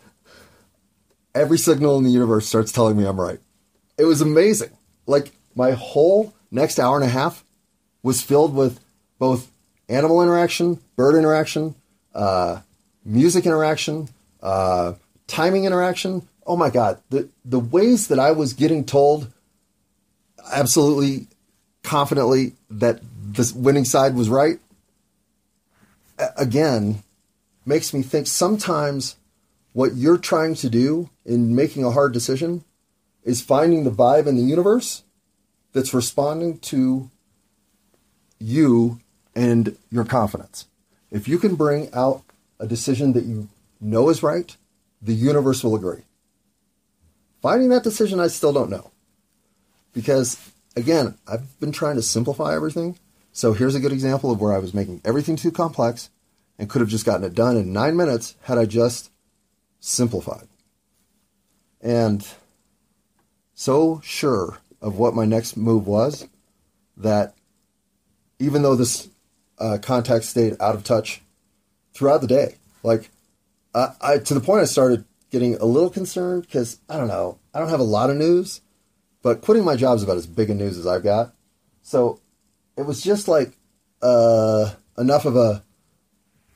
every 1.35 1.59
signal 1.59 1.97
in 1.97 2.05
the 2.05 2.11
universe 2.11 2.47
starts 2.47 2.73
telling 2.73 2.97
me 2.97 3.07
I'm 3.07 3.21
right. 3.21 3.39
It 3.97 4.05
was 4.05 4.21
amazing. 4.21 4.71
Like 5.07 5.33
my 5.55 5.71
whole 5.71 6.35
next 6.51 6.81
hour 6.81 6.97
and 6.97 7.05
a 7.05 7.09
half 7.09 7.45
was 8.03 8.21
filled 8.21 8.55
with 8.55 8.81
both 9.19 9.51
animal 9.89 10.23
interaction, 10.23 10.81
bird 10.97 11.17
interaction, 11.17 11.77
uh, 12.15 12.61
music 13.05 13.47
interaction, 13.47 14.09
uh, 14.43 14.95
timing 15.29 15.65
interaction. 15.65 16.29
Oh 16.47 16.57
my 16.57 16.71
God, 16.71 17.01
the 17.11 17.29
the 17.45 17.61
ways 17.61 18.09
that 18.09 18.19
I 18.19 18.31
was 18.33 18.53
getting 18.53 18.85
told 18.85 19.33
absolutely 20.53 21.29
confidently 21.83 22.53
that 22.71 23.01
the 23.33 23.53
winning 23.57 23.85
side 23.85 24.15
was 24.15 24.29
right. 24.29 24.59
again 26.37 27.03
makes 27.67 27.93
me 27.95 28.03
think 28.03 28.27
sometimes 28.27 29.17
what 29.73 29.95
you're 29.95 30.19
trying 30.19 30.55
to 30.55 30.71
do 30.71 31.11
in 31.25 31.55
making 31.57 31.85
a 31.85 31.91
hard 31.91 32.13
decision 32.13 32.65
is 33.25 33.41
finding 33.41 33.85
the 33.85 33.91
vibe 33.91 34.27
in 34.27 34.37
the 34.37 34.43
universe 34.43 35.03
that's 35.73 35.95
responding 35.95 36.59
to 36.59 37.11
you 38.39 39.01
and 39.35 39.77
your 39.91 40.05
confidence. 40.05 40.67
If 41.11 41.27
you 41.27 41.39
can 41.39 41.57
bring 41.57 41.93
out 41.93 42.23
a 42.61 42.67
decision 42.67 43.13
that 43.15 43.25
you 43.25 43.49
know 43.81 44.09
is 44.09 44.23
right, 44.23 44.57
the 45.03 45.15
universe 45.15 45.65
will 45.65 45.75
agree. 45.75 46.03
Finding 47.45 47.69
that 47.69 47.83
decision, 47.83 48.21
I 48.21 48.29
still 48.29 48.55
don't 48.55 48.71
know. 48.71 48.91
Because, 49.93 50.51
again, 50.77 51.19
I've 51.29 51.61
been 51.61 51.73
trying 51.73 51.97
to 51.97 52.03
simplify 52.03 52.55
everything. 52.55 52.99
So 53.33 53.53
here's 53.53 53.75
a 53.75 53.81
good 53.81 53.93
example 53.93 54.31
of 54.31 54.41
where 54.41 54.55
I 54.55 54.59
was 54.59 54.73
making 54.73 55.03
everything 55.05 55.37
too 55.37 55.53
complex 55.53 56.09
and 56.59 56.71
could 56.71 56.81
have 56.81 56.89
just 56.89 57.05
gotten 57.05 57.23
it 57.23 57.35
done 57.35 57.59
in 57.59 57.71
nine 57.71 57.99
minutes 57.99 58.35
had 58.45 58.57
I 58.57 58.65
just 58.65 59.11
simplified. 59.79 60.49
And 61.83 62.27
so 63.53 64.01
sure 64.03 64.57
of 64.81 64.97
what 64.97 65.15
my 65.15 65.27
next 65.27 65.55
move 65.55 65.87
was 65.87 66.27
that 66.97 67.35
even 68.39 68.63
though 68.63 68.75
this 68.75 69.07
uh, 69.59 69.77
contact 69.83 70.25
stayed 70.25 70.57
out 70.63 70.77
of 70.77 70.83
touch 70.83 71.21
throughout 71.93 72.23
the 72.23 72.27
day, 72.27 72.55
like 72.83 73.11
I, 73.75 73.89
I 74.01 74.17
to 74.17 74.33
the 74.33 74.41
point 74.41 74.63
I 74.63 74.65
started 74.65 75.05
getting 75.35 75.57
a 75.57 75.65
little 75.65 75.91
concerned 75.91 76.43
because 76.43 76.79
I 76.89 76.97
don't 76.97 77.09
know, 77.09 77.41
I 77.53 77.59
don't 77.59 77.69
have 77.69 77.81
a 77.81 77.83
lot 77.83 78.09
of 78.09 78.17
news, 78.17 78.61
but 79.21 79.43
quitting 79.43 79.65
my 79.65 79.75
job 79.75 79.97
is 79.97 80.05
about 80.05 80.17
as 80.17 80.29
big 80.29 80.49
a 80.49 80.55
news 80.55 80.79
as 80.79 80.87
I've 80.87 81.03
got. 81.03 81.35
So 81.83 82.21
it 82.77 82.83
was 82.83 83.03
just 83.03 83.27
like 83.27 83.57
uh, 84.01 84.75
enough 84.97 85.25
of 85.25 85.35
a 85.35 85.65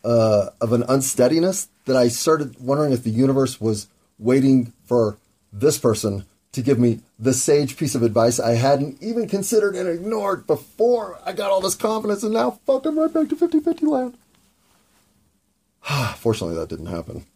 uh, 0.05 0.51
of 0.61 0.73
an 0.73 0.85
unsteadiness 0.89 1.69
that 1.87 1.97
I 1.97 2.07
started 2.07 2.61
wondering 2.61 2.93
if 2.93 3.03
the 3.03 3.11
universe 3.11 3.61
was 3.61 3.89
waiting 4.17 4.73
for 4.85 5.19
this 5.53 5.77
person 5.77 6.25
to 6.53 6.63
give 6.63 6.79
me 6.79 7.01
the 7.19 7.35
sage 7.35 7.77
piece 7.77 7.97
of 7.97 8.05
advice 8.05 8.39
I 8.39 8.53
hadn't 8.53 9.03
even 9.03 9.27
considered 9.27 9.75
and 9.75 9.89
ignored 9.89 10.47
before 10.47 11.19
I 11.27 11.33
got 11.33 11.51
all 11.51 11.61
this 11.61 11.75
confidence, 11.75 12.23
and 12.23 12.33
now 12.33 12.61
fuck, 12.65 12.87
I'm 12.87 12.97
right 12.97 13.13
back 13.13 13.29
to 13.31 13.37
50 13.37 13.59
50 13.59 13.87
land. 13.87 14.17
Fortunately, 16.19 16.55
that 16.55 16.69
didn't 16.69 16.87
happen. 16.87 17.27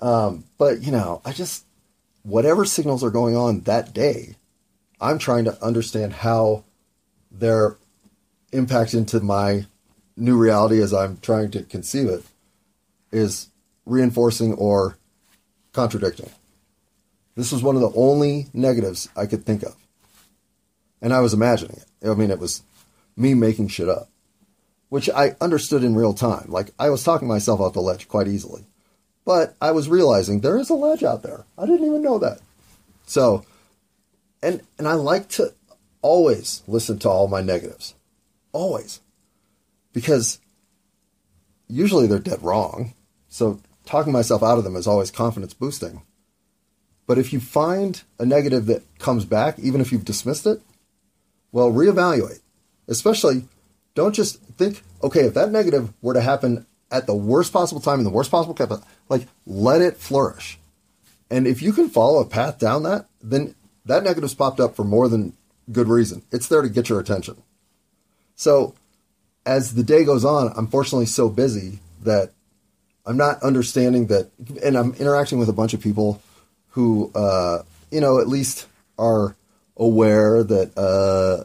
Um, 0.00 0.44
but, 0.58 0.82
you 0.82 0.92
know, 0.92 1.20
I 1.24 1.32
just, 1.32 1.64
whatever 2.22 2.64
signals 2.64 3.02
are 3.02 3.10
going 3.10 3.36
on 3.36 3.60
that 3.62 3.92
day, 3.92 4.36
I'm 5.00 5.18
trying 5.18 5.44
to 5.44 5.62
understand 5.62 6.12
how 6.12 6.64
they're 7.30 7.76
impact 8.52 8.94
into 8.94 9.20
my 9.20 9.66
new 10.16 10.36
reality 10.36 10.82
as 10.82 10.92
I'm 10.92 11.18
trying 11.18 11.50
to 11.52 11.62
conceive 11.62 12.08
it 12.08 12.24
is 13.12 13.48
reinforcing 13.84 14.54
or 14.54 14.98
contradicting. 15.72 16.30
This 17.36 17.52
was 17.52 17.62
one 17.62 17.76
of 17.76 17.82
the 17.82 17.92
only 17.94 18.48
negatives 18.52 19.08
I 19.16 19.26
could 19.26 19.44
think 19.44 19.62
of. 19.62 19.76
And 21.00 21.12
I 21.12 21.20
was 21.20 21.34
imagining 21.34 21.76
it. 21.76 22.08
I 22.08 22.14
mean, 22.14 22.30
it 22.30 22.40
was 22.40 22.62
me 23.16 23.34
making 23.34 23.68
shit 23.68 23.88
up, 23.88 24.08
which 24.88 25.08
I 25.08 25.36
understood 25.40 25.84
in 25.84 25.94
real 25.94 26.14
time. 26.14 26.46
Like, 26.48 26.72
I 26.78 26.90
was 26.90 27.04
talking 27.04 27.28
myself 27.28 27.60
off 27.60 27.74
the 27.74 27.80
ledge 27.80 28.08
quite 28.08 28.26
easily. 28.26 28.66
But 29.28 29.56
I 29.60 29.72
was 29.72 29.90
realizing 29.90 30.40
there 30.40 30.56
is 30.56 30.70
a 30.70 30.74
ledge 30.74 31.04
out 31.04 31.22
there. 31.22 31.44
I 31.58 31.66
didn't 31.66 31.86
even 31.86 32.00
know 32.00 32.18
that. 32.18 32.40
So, 33.04 33.44
and 34.42 34.62
and 34.78 34.88
I 34.88 34.94
like 34.94 35.28
to 35.36 35.52
always 36.00 36.62
listen 36.66 36.98
to 37.00 37.10
all 37.10 37.28
my 37.28 37.42
negatives. 37.42 37.94
Always. 38.52 39.02
Because 39.92 40.38
usually 41.68 42.06
they're 42.06 42.18
dead 42.18 42.42
wrong. 42.42 42.94
So 43.28 43.60
talking 43.84 44.14
myself 44.14 44.42
out 44.42 44.56
of 44.56 44.64
them 44.64 44.76
is 44.76 44.86
always 44.86 45.10
confidence 45.10 45.52
boosting. 45.52 46.00
But 47.06 47.18
if 47.18 47.30
you 47.30 47.38
find 47.38 48.02
a 48.18 48.24
negative 48.24 48.64
that 48.64 48.82
comes 48.98 49.26
back, 49.26 49.58
even 49.58 49.82
if 49.82 49.92
you've 49.92 50.06
dismissed 50.06 50.46
it, 50.46 50.62
well, 51.52 51.70
reevaluate. 51.70 52.40
Especially, 52.88 53.44
don't 53.94 54.14
just 54.14 54.40
think, 54.56 54.82
okay, 55.02 55.26
if 55.26 55.34
that 55.34 55.50
negative 55.50 55.92
were 56.00 56.14
to 56.14 56.22
happen 56.22 56.64
at 56.90 57.06
the 57.06 57.14
worst 57.14 57.52
possible 57.52 57.80
time 57.80 57.98
in 57.98 58.04
the 58.04 58.10
worst 58.10 58.30
possible 58.30 58.54
cap, 58.54 58.72
like 59.08 59.26
let 59.46 59.80
it 59.80 59.96
flourish. 59.96 60.58
And 61.30 61.46
if 61.46 61.62
you 61.62 61.72
can 61.72 61.88
follow 61.88 62.20
a 62.20 62.26
path 62.26 62.58
down 62.58 62.84
that, 62.84 63.06
then 63.22 63.54
that 63.84 64.02
negative's 64.02 64.34
popped 64.34 64.60
up 64.60 64.74
for 64.74 64.84
more 64.84 65.08
than 65.08 65.34
good 65.70 65.88
reason. 65.88 66.22
It's 66.32 66.48
there 66.48 66.62
to 66.62 66.68
get 66.68 66.88
your 66.88 67.00
attention. 67.00 67.42
So 68.34 68.74
as 69.44 69.74
the 69.74 69.82
day 69.82 70.04
goes 70.04 70.24
on, 70.24 70.52
I'm 70.56 70.68
fortunately 70.68 71.06
so 71.06 71.28
busy 71.28 71.80
that 72.02 72.32
I'm 73.04 73.16
not 73.16 73.42
understanding 73.42 74.06
that, 74.06 74.30
and 74.62 74.76
I'm 74.76 74.94
interacting 74.94 75.38
with 75.38 75.48
a 75.48 75.54
bunch 75.54 75.74
of 75.74 75.80
people 75.80 76.22
who, 76.70 77.10
uh, 77.14 77.62
you 77.90 78.00
know, 78.00 78.20
at 78.20 78.28
least 78.28 78.66
are 78.98 79.34
aware 79.76 80.42
that 80.44 80.76
uh, 80.76 81.44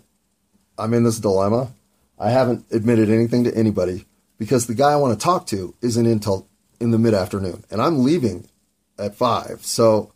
I'm 0.77 0.93
in 0.93 1.03
this 1.03 1.19
dilemma. 1.19 1.71
I 2.19 2.31
haven't 2.31 2.65
admitted 2.71 3.09
anything 3.09 3.45
to 3.45 3.55
anybody 3.55 4.05
because 4.43 4.67
the 4.67 4.75
guy 4.75 4.91
I 4.91 4.97
want 4.97 5.17
to 5.17 5.23
talk 5.23 5.47
to 5.47 5.73
isn't 5.81 6.05
until 6.05 6.49
in 6.81 6.91
the 6.91 6.99
mid 6.99 7.13
afternoon, 7.13 7.63
and 7.71 7.81
I'm 7.81 8.03
leaving 8.03 8.49
at 8.99 9.15
five. 9.15 9.59
So 9.61 10.11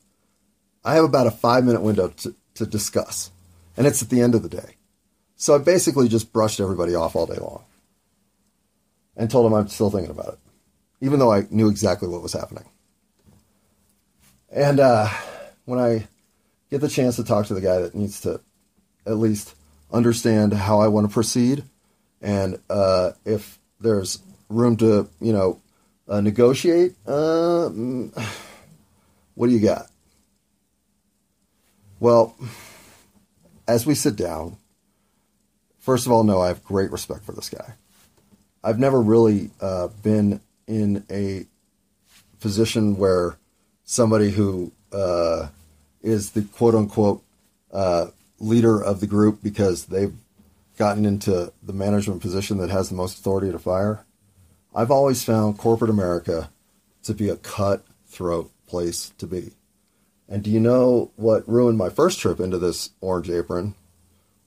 I 0.83 0.95
have 0.95 1.05
about 1.05 1.27
a 1.27 1.31
five 1.31 1.63
minute 1.63 1.81
window 1.81 2.09
to, 2.09 2.35
to 2.55 2.65
discuss, 2.65 3.31
and 3.77 3.87
it's 3.87 4.01
at 4.01 4.09
the 4.09 4.19
end 4.19 4.35
of 4.35 4.43
the 4.43 4.49
day. 4.49 4.75
So 5.37 5.55
I 5.55 5.59
basically 5.59 6.09
just 6.09 6.33
brushed 6.33 6.59
everybody 6.59 6.93
off 6.93 7.15
all 7.15 7.25
day 7.25 7.37
long 7.39 7.63
and 9.15 9.31
told 9.31 9.45
them 9.45 9.53
I'm 9.53 9.69
still 9.69 9.89
thinking 9.89 10.11
about 10.11 10.33
it, 10.33 10.39
even 10.99 11.19
though 11.19 11.31
I 11.31 11.47
knew 11.49 11.69
exactly 11.69 12.09
what 12.09 12.21
was 12.21 12.33
happening. 12.33 12.65
And 14.51 14.81
uh, 14.81 15.07
when 15.63 15.79
I 15.79 16.05
get 16.69 16.81
the 16.81 16.89
chance 16.89 17.15
to 17.15 17.23
talk 17.23 17.45
to 17.45 17.53
the 17.53 17.61
guy 17.61 17.79
that 17.79 17.95
needs 17.95 18.19
to 18.21 18.41
at 19.05 19.15
least 19.15 19.55
understand 19.89 20.51
how 20.51 20.81
I 20.81 20.89
want 20.89 21.07
to 21.07 21.13
proceed, 21.13 21.63
and 22.21 22.59
uh, 22.69 23.11
if 23.23 23.56
there's 23.79 24.19
room 24.49 24.77
to, 24.77 25.09
you 25.19 25.33
know, 25.33 25.61
uh, 26.07 26.21
negotiate, 26.21 26.95
uh, 27.05 27.69
what 29.35 29.47
do 29.47 29.53
you 29.53 29.59
got? 29.59 29.87
Well, 31.99 32.35
as 33.67 33.85
we 33.85 33.95
sit 33.95 34.15
down, 34.15 34.57
first 35.79 36.05
of 36.05 36.11
all, 36.11 36.23
no, 36.23 36.41
I 36.41 36.47
have 36.47 36.63
great 36.63 36.91
respect 36.91 37.23
for 37.23 37.33
this 37.33 37.49
guy. 37.49 37.73
I've 38.63 38.79
never 38.79 39.01
really 39.01 39.51
uh, 39.59 39.87
been 39.87 40.41
in 40.67 41.03
a 41.09 41.45
position 42.39 42.97
where 42.97 43.37
somebody 43.83 44.31
who 44.31 44.71
uh, 44.91 45.47
is 46.01 46.31
the 46.31 46.43
quote 46.43 46.75
unquote 46.75 47.23
uh, 47.71 48.07
leader 48.39 48.81
of 48.81 48.99
the 48.99 49.07
group 49.07 49.41
because 49.41 49.85
they've 49.85 50.13
gotten 50.77 51.05
into 51.05 51.51
the 51.61 51.73
management 51.73 52.21
position 52.21 52.57
that 52.59 52.69
has 52.69 52.89
the 52.89 52.95
most 52.95 53.19
authority 53.19 53.51
to 53.51 53.59
fire. 53.59 54.05
I've 54.73 54.91
always 54.91 55.23
found 55.23 55.57
corporate 55.57 55.89
America 55.89 56.51
to 57.03 57.13
be 57.13 57.29
a 57.29 57.35
cutthroat 57.35 58.51
place 58.67 59.11
to 59.17 59.25
be. 59.25 59.53
And 60.29 60.43
do 60.43 60.51
you 60.51 60.59
know 60.59 61.11
what 61.15 61.47
ruined 61.47 61.77
my 61.77 61.89
first 61.89 62.19
trip 62.19 62.39
into 62.39 62.57
this 62.59 62.91
orange 63.01 63.29
apron? 63.29 63.75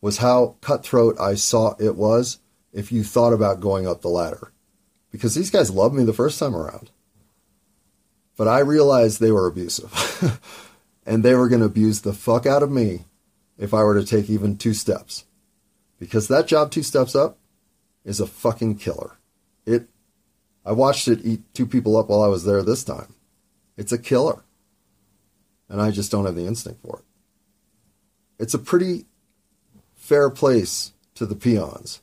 Was 0.01 0.19
how 0.19 0.57
cutthroat 0.61 1.19
I 1.21 1.35
saw 1.35 1.75
it 1.79 1.97
was 1.97 2.38
if 2.73 2.93
you 2.93 3.03
thought 3.03 3.33
about 3.33 3.61
going 3.61 3.87
up 3.87 4.01
the 4.01 4.09
ladder. 4.09 4.53
Because 5.11 5.35
these 5.35 5.51
guys 5.51 5.71
loved 5.71 5.95
me 5.95 6.05
the 6.05 6.12
first 6.12 6.38
time 6.38 6.55
around. 6.55 6.90
But 8.37 8.47
I 8.47 8.61
realized 8.61 9.21
they 9.21 9.33
were 9.33 9.47
abusive. 9.47 10.40
and 11.07 11.25
they 11.25 11.35
were 11.35 11.49
going 11.49 11.61
to 11.61 11.66
abuse 11.66 12.03
the 12.03 12.12
fuck 12.12 12.47
out 12.47 12.62
of 12.62 12.71
me 12.71 13.05
if 13.59 13.75
I 13.75 13.83
were 13.83 14.01
to 14.01 14.07
take 14.07 14.31
even 14.31 14.57
two 14.57 14.75
steps. 14.75 15.25
Because 16.01 16.27
that 16.27 16.49
job 16.49 16.73
two 16.73 16.83
steps 16.83 17.15
up 17.15 17.39
is 18.05 18.19
a 18.19 18.27
fucking 18.27 18.79
killer. 18.79 19.19
It 19.65 19.87
I 20.67 20.73
watched 20.73 21.07
it 21.07 21.21
eat 21.23 21.43
two 21.55 21.67
people 21.67 21.97
up 21.97 22.09
while 22.09 22.23
I 22.23 22.29
was 22.29 22.45
there 22.45 22.63
this 22.63 22.83
time. 22.83 23.15
It's 23.77 23.93
a 23.93 23.99
killer. 23.99 24.43
And 25.69 25.81
I 25.81 25.93
just 25.93 26.11
don't 26.11 26.27
have 26.27 26.35
the 26.35 26.47
instinct 26.47 26.83
for 26.83 26.99
it. 26.99 27.05
It's 28.43 28.55
a 28.55 28.59
pretty 28.59 29.07
fair 29.95 30.31
place 30.31 30.93
to 31.15 31.27
the 31.27 31.37
peons. 31.37 32.01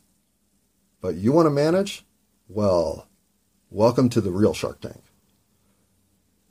But 1.01 1.15
you 1.15 1.31
want 1.31 1.47
to 1.47 1.51
manage? 1.51 2.05
Well, 2.47 3.07
welcome 3.69 4.09
to 4.09 4.21
the 4.21 4.31
real 4.31 4.53
Shark 4.53 4.79
Tank. 4.79 5.03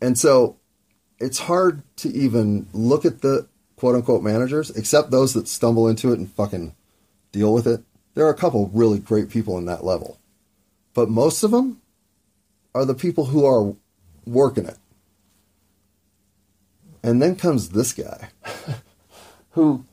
And 0.00 0.18
so 0.18 0.58
it's 1.18 1.38
hard 1.38 1.82
to 1.96 2.08
even 2.10 2.68
look 2.72 3.04
at 3.04 3.22
the 3.22 3.48
quote 3.76 3.94
unquote 3.94 4.22
managers, 4.22 4.70
except 4.70 5.10
those 5.10 5.32
that 5.34 5.48
stumble 5.48 5.88
into 5.88 6.12
it 6.12 6.18
and 6.18 6.30
fucking 6.30 6.75
deal 7.36 7.52
with 7.52 7.66
it. 7.66 7.82
There 8.14 8.26
are 8.26 8.30
a 8.30 8.36
couple 8.36 8.70
really 8.72 8.98
great 8.98 9.28
people 9.28 9.58
in 9.58 9.66
that 9.66 9.84
level. 9.84 10.18
But 10.94 11.08
most 11.08 11.42
of 11.42 11.50
them 11.50 11.80
are 12.74 12.84
the 12.84 12.94
people 12.94 13.26
who 13.26 13.44
are 13.44 13.74
working 14.24 14.66
it. 14.66 14.78
And 17.02 17.22
then 17.22 17.36
comes 17.36 17.68
this 17.68 17.92
guy 17.92 18.30
who, 19.50 19.84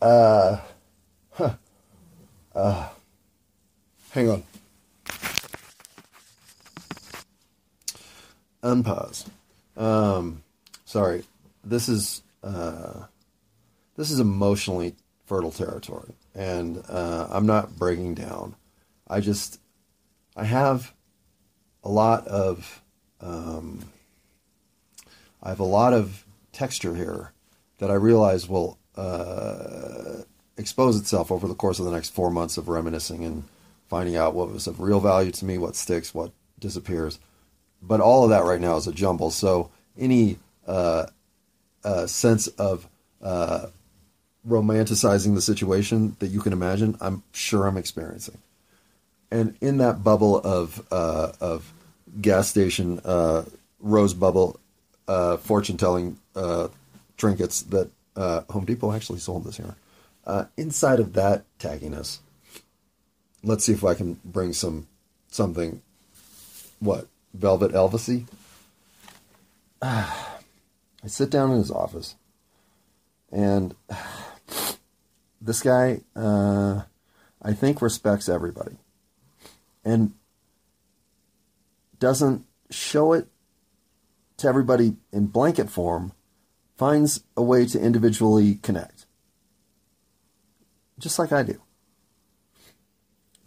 uh, 0.00 0.58
huh, 1.32 1.54
uh, 2.54 2.88
Hang 4.10 4.30
on. 4.30 4.42
unpause. 8.62 9.26
Um, 9.76 10.42
sorry, 10.84 11.24
this 11.64 11.88
is 11.88 12.22
uh, 12.42 13.06
this 13.96 14.10
is 14.10 14.20
emotionally 14.20 14.94
fertile 15.26 15.50
territory, 15.50 16.14
and 16.34 16.82
uh, 16.88 17.28
I'm 17.30 17.46
not 17.46 17.76
breaking 17.76 18.14
down. 18.14 18.56
I 19.08 19.20
just 19.20 19.60
I 20.36 20.44
have 20.44 20.92
a 21.82 21.88
lot 21.88 22.26
of 22.26 22.82
um, 23.20 23.84
I 25.42 25.50
have 25.50 25.60
a 25.60 25.64
lot 25.64 25.92
of 25.92 26.24
texture 26.52 26.94
here 26.94 27.32
that 27.78 27.90
I 27.90 27.94
realize 27.94 28.48
will 28.48 28.78
uh, 28.96 30.22
expose 30.56 30.98
itself 30.98 31.30
over 31.30 31.46
the 31.46 31.54
course 31.54 31.78
of 31.78 31.84
the 31.84 31.90
next 31.90 32.10
four 32.10 32.30
months 32.30 32.56
of 32.56 32.68
reminiscing 32.68 33.24
and 33.24 33.44
finding 33.88 34.16
out 34.16 34.34
what 34.34 34.50
was 34.50 34.66
of 34.66 34.80
real 34.80 35.00
value 35.00 35.30
to 35.32 35.44
me, 35.44 35.58
what 35.58 35.76
sticks, 35.76 36.14
what 36.14 36.32
disappears. 36.58 37.18
But 37.82 38.00
all 38.00 38.24
of 38.24 38.30
that 38.30 38.44
right 38.44 38.60
now 38.60 38.76
is 38.76 38.86
a 38.86 38.92
jumble. 38.92 39.30
So 39.30 39.70
any 39.98 40.38
uh, 40.66 41.06
uh, 41.84 42.06
sense 42.06 42.46
of 42.46 42.88
uh, 43.20 43.66
romanticizing 44.46 45.34
the 45.34 45.42
situation 45.42 46.16
that 46.18 46.28
you 46.28 46.40
can 46.40 46.52
imagine, 46.52 46.96
I'm 47.00 47.22
sure 47.32 47.66
I'm 47.66 47.76
experiencing. 47.76 48.38
And 49.30 49.56
in 49.60 49.78
that 49.78 50.04
bubble 50.04 50.38
of 50.38 50.86
uh, 50.92 51.32
of 51.40 51.72
gas 52.20 52.48
station 52.48 53.00
uh, 53.04 53.44
rose 53.80 54.14
bubble 54.14 54.60
uh, 55.08 55.38
fortune 55.38 55.76
telling 55.76 56.18
trinkets 57.16 57.62
that 57.62 57.90
Home 58.16 58.64
Depot 58.64 58.92
actually 58.92 59.18
sold 59.18 59.44
this 59.44 59.58
year. 59.58 59.74
inside 60.56 61.00
of 61.00 61.14
that 61.14 61.44
tagginess, 61.58 62.18
let's 63.42 63.64
see 63.64 63.72
if 63.72 63.84
I 63.84 63.94
can 63.94 64.20
bring 64.24 64.52
some 64.52 64.86
something. 65.28 65.82
What 66.80 67.08
Velvet 67.32 67.72
Elvisy? 67.72 68.26
I 69.82 71.06
sit 71.06 71.30
down 71.30 71.50
in 71.50 71.58
his 71.58 71.70
office, 71.70 72.14
and 73.32 73.74
this 75.40 75.62
guy, 75.62 76.00
uh, 76.16 76.82
I 77.42 77.52
think, 77.52 77.82
respects 77.82 78.28
everybody, 78.28 78.76
and 79.84 80.12
doesn't 81.98 82.44
show 82.70 83.12
it 83.12 83.28
to 84.38 84.48
everybody 84.48 84.96
in 85.12 85.26
blanket 85.26 85.70
form. 85.70 86.12
Finds 86.76 87.22
a 87.36 87.42
way 87.42 87.66
to 87.66 87.80
individually 87.80 88.56
connect, 88.56 89.06
just 90.98 91.20
like 91.20 91.30
I 91.30 91.44
do. 91.44 91.62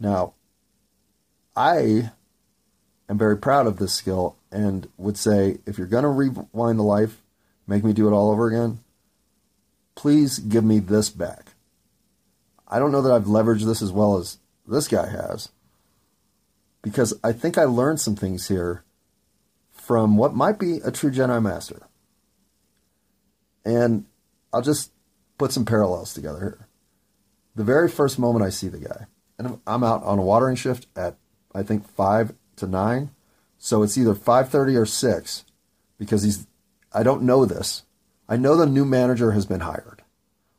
Now, 0.00 0.32
I 1.54 2.12
am 3.08 3.18
very 3.18 3.36
proud 3.36 3.66
of 3.66 3.76
this 3.76 3.92
skill 3.92 4.36
and 4.50 4.88
would 4.96 5.16
say 5.16 5.58
if 5.66 5.76
you're 5.76 5.86
going 5.86 6.04
to 6.04 6.08
rewind 6.08 6.78
the 6.78 6.84
life, 6.84 7.22
make 7.66 7.84
me 7.84 7.92
do 7.92 8.08
it 8.08 8.12
all 8.12 8.30
over 8.30 8.46
again, 8.46 8.78
please 9.98 10.38
give 10.38 10.62
me 10.62 10.78
this 10.78 11.10
back. 11.10 11.54
I 12.68 12.78
don't 12.78 12.92
know 12.92 13.02
that 13.02 13.12
I've 13.12 13.24
leveraged 13.24 13.64
this 13.64 13.82
as 13.82 13.90
well 13.90 14.16
as 14.16 14.38
this 14.64 14.86
guy 14.86 15.10
has 15.10 15.48
because 16.82 17.18
I 17.24 17.32
think 17.32 17.58
I 17.58 17.64
learned 17.64 17.98
some 17.98 18.14
things 18.14 18.46
here 18.46 18.84
from 19.72 20.16
what 20.16 20.36
might 20.36 20.56
be 20.56 20.76
a 20.84 20.92
true 20.92 21.10
Jedi 21.10 21.42
Master. 21.42 21.88
And 23.64 24.06
I'll 24.52 24.62
just 24.62 24.92
put 25.36 25.50
some 25.50 25.64
parallels 25.64 26.14
together 26.14 26.38
here. 26.38 26.68
The 27.56 27.64
very 27.64 27.88
first 27.88 28.20
moment 28.20 28.44
I 28.44 28.50
see 28.50 28.68
the 28.68 28.78
guy, 28.78 29.06
and 29.36 29.58
I'm 29.66 29.82
out 29.82 30.04
on 30.04 30.20
a 30.20 30.22
watering 30.22 30.54
shift 30.54 30.86
at 30.94 31.16
I 31.52 31.64
think 31.64 31.84
five 31.88 32.34
to 32.54 32.68
nine, 32.68 33.10
so 33.58 33.82
it's 33.82 33.98
either 33.98 34.14
five 34.14 34.48
thirty 34.48 34.76
or 34.76 34.86
six, 34.86 35.44
because 35.98 36.22
he's. 36.22 36.46
I 36.92 37.02
don't 37.02 37.22
know 37.22 37.44
this. 37.44 37.82
I 38.28 38.36
know 38.36 38.56
the 38.56 38.66
new 38.66 38.84
manager 38.84 39.32
has 39.32 39.46
been 39.46 39.60
hired. 39.60 40.02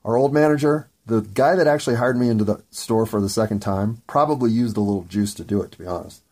Our 0.04 0.18
old 0.18 0.34
manager, 0.34 0.90
the 1.06 1.22
guy 1.22 1.56
that 1.56 1.68
actually 1.68 1.98
hired 1.98 2.18
me 2.18 2.30
into 2.30 2.44
the 2.44 2.64
store 2.72 3.06
for 3.06 3.22
the 3.22 3.30
second 3.30 3.60
time, 3.60 4.02
probably 4.08 4.52
used 4.52 4.78
a 4.78 4.82
little 4.82 5.04
juice 5.04 5.34
to 5.36 5.44
do 5.44 5.62
it. 5.62 5.72
To 5.74 5.78
be 5.78 5.86
honest, 5.86 6.24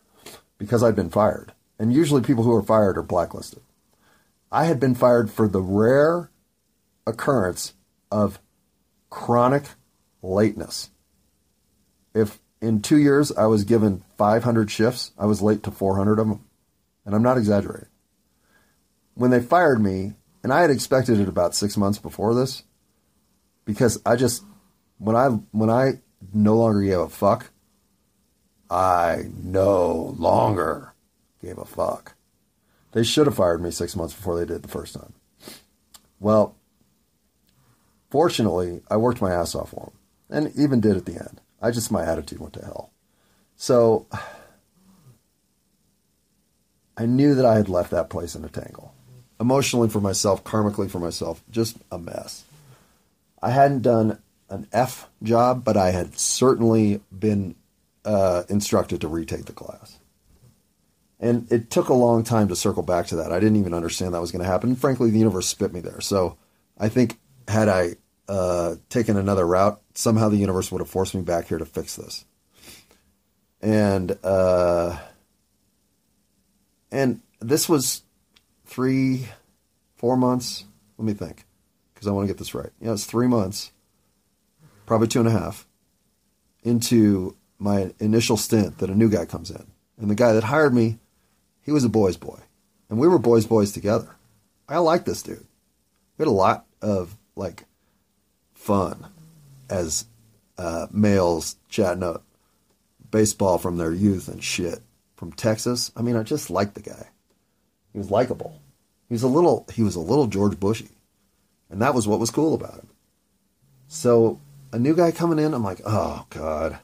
because 0.58 0.82
I'd 0.82 0.96
been 0.96 1.10
fired, 1.10 1.52
and 1.78 1.92
usually 1.92 2.22
people 2.22 2.44
who 2.44 2.54
are 2.54 2.62
fired 2.62 2.98
are 2.98 3.02
blacklisted. 3.02 3.62
I 4.50 4.64
had 4.64 4.80
been 4.80 4.94
fired 4.94 5.30
for 5.30 5.46
the 5.46 5.62
rare 5.62 6.30
occurrence 7.06 7.74
of 8.10 8.40
chronic 9.10 9.64
lateness 10.22 10.90
if 12.18 12.40
in 12.60 12.82
two 12.82 12.98
years 12.98 13.30
I 13.32 13.46
was 13.46 13.64
given 13.64 14.02
500 14.16 14.70
shifts, 14.70 15.12
I 15.18 15.26
was 15.26 15.42
late 15.42 15.62
to 15.62 15.70
400 15.70 16.18
of 16.18 16.28
them. 16.28 16.44
And 17.04 17.14
I'm 17.14 17.22
not 17.22 17.38
exaggerating. 17.38 17.88
When 19.14 19.30
they 19.30 19.40
fired 19.40 19.80
me, 19.80 20.14
and 20.42 20.52
I 20.52 20.60
had 20.60 20.70
expected 20.70 21.20
it 21.20 21.28
about 21.28 21.54
six 21.54 21.76
months 21.76 21.98
before 21.98 22.34
this, 22.34 22.62
because 23.64 24.00
I 24.06 24.16
just, 24.16 24.44
when 24.98 25.16
I, 25.16 25.28
when 25.50 25.70
I 25.70 26.00
no 26.32 26.56
longer 26.56 26.82
gave 26.82 26.98
a 26.98 27.08
fuck, 27.08 27.50
I 28.70 29.24
no 29.36 30.14
longer 30.18 30.92
gave 31.42 31.58
a 31.58 31.64
fuck. 31.64 32.14
They 32.92 33.02
should 33.02 33.26
have 33.26 33.36
fired 33.36 33.62
me 33.62 33.70
six 33.70 33.94
months 33.94 34.14
before 34.14 34.38
they 34.38 34.46
did 34.46 34.62
the 34.62 34.68
first 34.68 34.94
time. 34.94 35.12
Well, 36.20 36.56
fortunately, 38.10 38.82
I 38.90 38.96
worked 38.96 39.20
my 39.20 39.32
ass 39.32 39.54
off 39.54 39.70
for 39.70 39.92
them, 40.28 40.46
and 40.46 40.56
even 40.56 40.80
did 40.80 40.96
at 40.96 41.06
the 41.06 41.14
end. 41.14 41.40
I 41.60 41.70
just, 41.70 41.92
my 41.92 42.04
attitude 42.04 42.40
went 42.40 42.54
to 42.54 42.64
hell. 42.64 42.92
So 43.56 44.06
I 46.96 47.06
knew 47.06 47.34
that 47.34 47.46
I 47.46 47.56
had 47.56 47.68
left 47.68 47.90
that 47.90 48.10
place 48.10 48.34
in 48.34 48.44
a 48.44 48.48
tangle. 48.48 48.94
Emotionally 49.40 49.88
for 49.88 50.00
myself, 50.00 50.42
karmically 50.42 50.90
for 50.90 50.98
myself, 50.98 51.42
just 51.50 51.76
a 51.92 51.98
mess. 51.98 52.44
I 53.40 53.50
hadn't 53.50 53.82
done 53.82 54.18
an 54.50 54.66
F 54.72 55.08
job, 55.22 55.64
but 55.64 55.76
I 55.76 55.90
had 55.90 56.18
certainly 56.18 57.00
been 57.16 57.54
uh, 58.04 58.42
instructed 58.48 59.00
to 59.02 59.08
retake 59.08 59.44
the 59.44 59.52
class. 59.52 59.98
And 61.20 61.50
it 61.50 61.70
took 61.70 61.88
a 61.88 61.94
long 61.94 62.22
time 62.24 62.48
to 62.48 62.56
circle 62.56 62.82
back 62.82 63.06
to 63.08 63.16
that. 63.16 63.32
I 63.32 63.40
didn't 63.40 63.56
even 63.56 63.74
understand 63.74 64.14
that 64.14 64.20
was 64.20 64.32
going 64.32 64.44
to 64.44 64.50
happen. 64.50 64.76
Frankly, 64.76 65.10
the 65.10 65.18
universe 65.18 65.48
spit 65.48 65.72
me 65.72 65.80
there. 65.80 66.00
So 66.00 66.38
I 66.78 66.88
think 66.88 67.18
had 67.48 67.68
I 67.68 67.96
uh, 68.28 68.76
taken 68.88 69.16
another 69.16 69.46
route, 69.46 69.80
somehow 69.94 70.28
the 70.28 70.36
universe 70.36 70.70
would 70.70 70.80
have 70.80 70.90
forced 70.90 71.14
me 71.14 71.22
back 71.22 71.48
here 71.48 71.58
to 71.58 71.64
fix 71.64 71.96
this. 71.96 72.24
And 73.60 74.16
uh, 74.22 74.98
and 76.92 77.20
this 77.40 77.68
was 77.68 78.02
three, 78.68 79.26
four 79.96 80.16
months. 80.16 80.64
Let 80.98 81.06
me 81.06 81.14
think, 81.14 81.44
because 81.92 82.06
I 82.06 82.12
want 82.12 82.28
to 82.28 82.32
get 82.32 82.38
this 82.38 82.54
right. 82.54 82.70
Yeah, 82.80 82.92
it's 82.92 83.04
three 83.04 83.26
months, 83.26 83.72
probably 84.86 85.08
two 85.08 85.20
and 85.20 85.28
a 85.28 85.32
half, 85.32 85.66
into 86.62 87.36
my 87.58 87.92
initial 87.98 88.36
stint 88.36 88.78
that 88.78 88.90
a 88.90 88.94
new 88.94 89.08
guy 89.08 89.24
comes 89.24 89.50
in, 89.50 89.66
and 89.98 90.10
the 90.10 90.14
guy 90.14 90.32
that 90.32 90.44
hired 90.44 90.74
me, 90.74 90.98
he 91.62 91.72
was 91.72 91.84
a 91.84 91.88
boy's 91.88 92.16
boy, 92.16 92.38
and 92.88 92.98
we 92.98 93.08
were 93.08 93.18
boys 93.18 93.46
boys 93.46 93.72
together. 93.72 94.16
I 94.68 94.78
like 94.78 95.04
this 95.04 95.22
dude. 95.22 95.46
We 96.16 96.24
had 96.24 96.28
a 96.28 96.30
lot 96.30 96.66
of 96.82 97.16
like 97.36 97.64
fun 98.54 99.06
as 99.70 100.04
uh, 100.58 100.88
males 100.90 101.56
chatting 101.68 102.02
up 102.02 102.24
baseball 103.10 103.58
from 103.58 103.76
their 103.76 103.92
youth 103.92 104.28
and 104.28 104.42
shit 104.42 104.80
from 105.16 105.32
Texas. 105.32 105.90
I 105.96 106.02
mean, 106.02 106.16
I 106.16 106.22
just 106.22 106.50
liked 106.50 106.74
the 106.74 106.82
guy. 106.82 107.08
He 107.92 107.98
was 107.98 108.10
likable. 108.10 108.60
He 109.08 109.14
was 109.14 109.22
a 109.22 109.28
little 109.28 109.66
he 109.72 109.82
was 109.82 109.94
a 109.94 110.00
little 110.00 110.26
George 110.26 110.58
Bushy, 110.60 110.90
and 111.70 111.80
that 111.80 111.94
was 111.94 112.06
what 112.06 112.20
was 112.20 112.30
cool 112.30 112.54
about 112.54 112.74
him. 112.74 112.88
So 113.86 114.40
a 114.72 114.78
new 114.78 114.94
guy 114.94 115.10
coming 115.12 115.38
in, 115.38 115.54
I'm 115.54 115.64
like, 115.64 115.80
oh 115.86 116.26
god, 116.30 116.78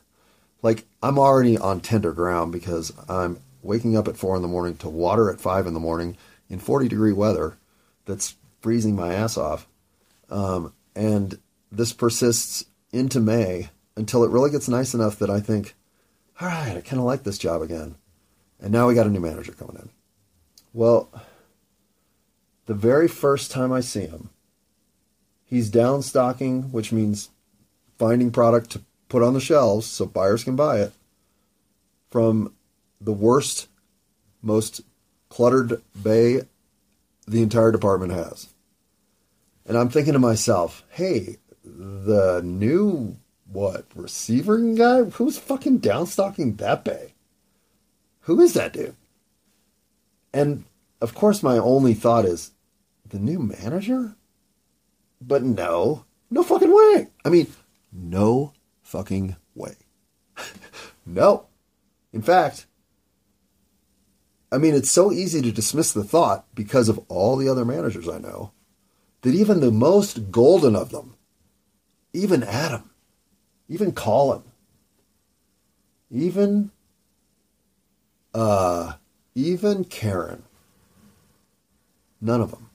like 0.62 0.86
I'm 1.02 1.18
already 1.18 1.58
on 1.58 1.80
tender 1.80 2.12
ground 2.12 2.52
because 2.52 2.92
I'm 3.08 3.40
waking 3.62 3.96
up 3.96 4.08
at 4.08 4.16
four 4.16 4.36
in 4.36 4.42
the 4.42 4.48
morning 4.48 4.76
to 4.78 4.88
water 4.88 5.30
at 5.30 5.40
five 5.40 5.66
in 5.66 5.74
the 5.74 5.80
morning 5.80 6.16
in 6.48 6.58
40 6.58 6.88
degree 6.88 7.12
weather 7.12 7.56
that's 8.04 8.36
freezing 8.60 8.96
my 8.96 9.12
ass 9.12 9.36
off. 9.36 9.66
Um, 10.30 10.72
and 10.94 11.38
this 11.70 11.92
persists 11.92 12.64
into 12.92 13.20
May 13.20 13.70
until 13.96 14.24
it 14.24 14.30
really 14.30 14.50
gets 14.50 14.68
nice 14.68 14.94
enough 14.94 15.18
that 15.18 15.30
I 15.30 15.40
think, 15.40 15.74
all 16.40 16.48
right, 16.48 16.76
I 16.76 16.80
kind 16.80 17.00
of 17.00 17.06
like 17.06 17.24
this 17.24 17.38
job 17.38 17.62
again. 17.62 17.96
And 18.60 18.72
now 18.72 18.88
we 18.88 18.94
got 18.94 19.06
a 19.06 19.10
new 19.10 19.20
manager 19.20 19.52
coming 19.52 19.76
in. 19.76 19.90
Well, 20.74 21.08
the 22.66 22.74
very 22.74 23.06
first 23.06 23.52
time 23.52 23.70
I 23.70 23.80
see 23.80 24.06
him, 24.06 24.30
he's 25.44 25.70
down 25.70 26.02
stocking, 26.02 26.72
which 26.72 26.90
means 26.90 27.30
finding 27.96 28.32
product 28.32 28.70
to 28.70 28.82
put 29.08 29.22
on 29.22 29.34
the 29.34 29.40
shelves 29.40 29.86
so 29.86 30.04
buyers 30.04 30.42
can 30.42 30.56
buy 30.56 30.80
it 30.80 30.92
from 32.10 32.52
the 33.00 33.12
worst, 33.12 33.68
most 34.42 34.80
cluttered 35.28 35.80
bay 36.02 36.42
the 37.26 37.42
entire 37.42 37.70
department 37.70 38.12
has. 38.12 38.48
And 39.64 39.78
I'm 39.78 39.90
thinking 39.90 40.14
to 40.14 40.18
myself, 40.18 40.82
hey, 40.90 41.36
the 41.64 42.42
new 42.44 43.16
what 43.46 43.86
receiver 43.94 44.58
guy? 44.58 45.04
Who's 45.04 45.38
fucking 45.38 45.80
downstocking 45.80 46.56
that 46.58 46.84
bay? 46.84 47.14
Who 48.22 48.40
is 48.40 48.54
that 48.54 48.72
dude? 48.72 48.96
And 50.34 50.64
of 51.00 51.14
course, 51.14 51.44
my 51.44 51.56
only 51.56 51.94
thought 51.94 52.24
is 52.24 52.50
the 53.08 53.20
new 53.20 53.38
manager? 53.38 54.16
But 55.20 55.44
no, 55.44 56.04
no 56.28 56.42
fucking 56.42 56.74
way. 56.74 57.06
I 57.24 57.30
mean, 57.30 57.46
no 57.92 58.52
fucking 58.82 59.36
way. 59.54 59.76
no. 61.06 61.46
In 62.12 62.20
fact, 62.20 62.66
I 64.50 64.58
mean, 64.58 64.74
it's 64.74 64.90
so 64.90 65.12
easy 65.12 65.40
to 65.40 65.52
dismiss 65.52 65.92
the 65.92 66.04
thought 66.04 66.46
because 66.54 66.88
of 66.88 66.98
all 67.08 67.36
the 67.36 67.48
other 67.48 67.64
managers 67.64 68.08
I 68.08 68.18
know 68.18 68.52
that 69.22 69.34
even 69.34 69.60
the 69.60 69.70
most 69.70 70.32
golden 70.32 70.74
of 70.74 70.90
them, 70.90 71.14
even 72.12 72.42
Adam, 72.42 72.90
even 73.68 73.92
Colin, 73.92 74.42
even 76.10 76.72
uh, 78.34 78.94
even 79.34 79.84
Karen, 79.84 80.44
none 82.20 82.40
of 82.40 82.50
them 82.50 82.70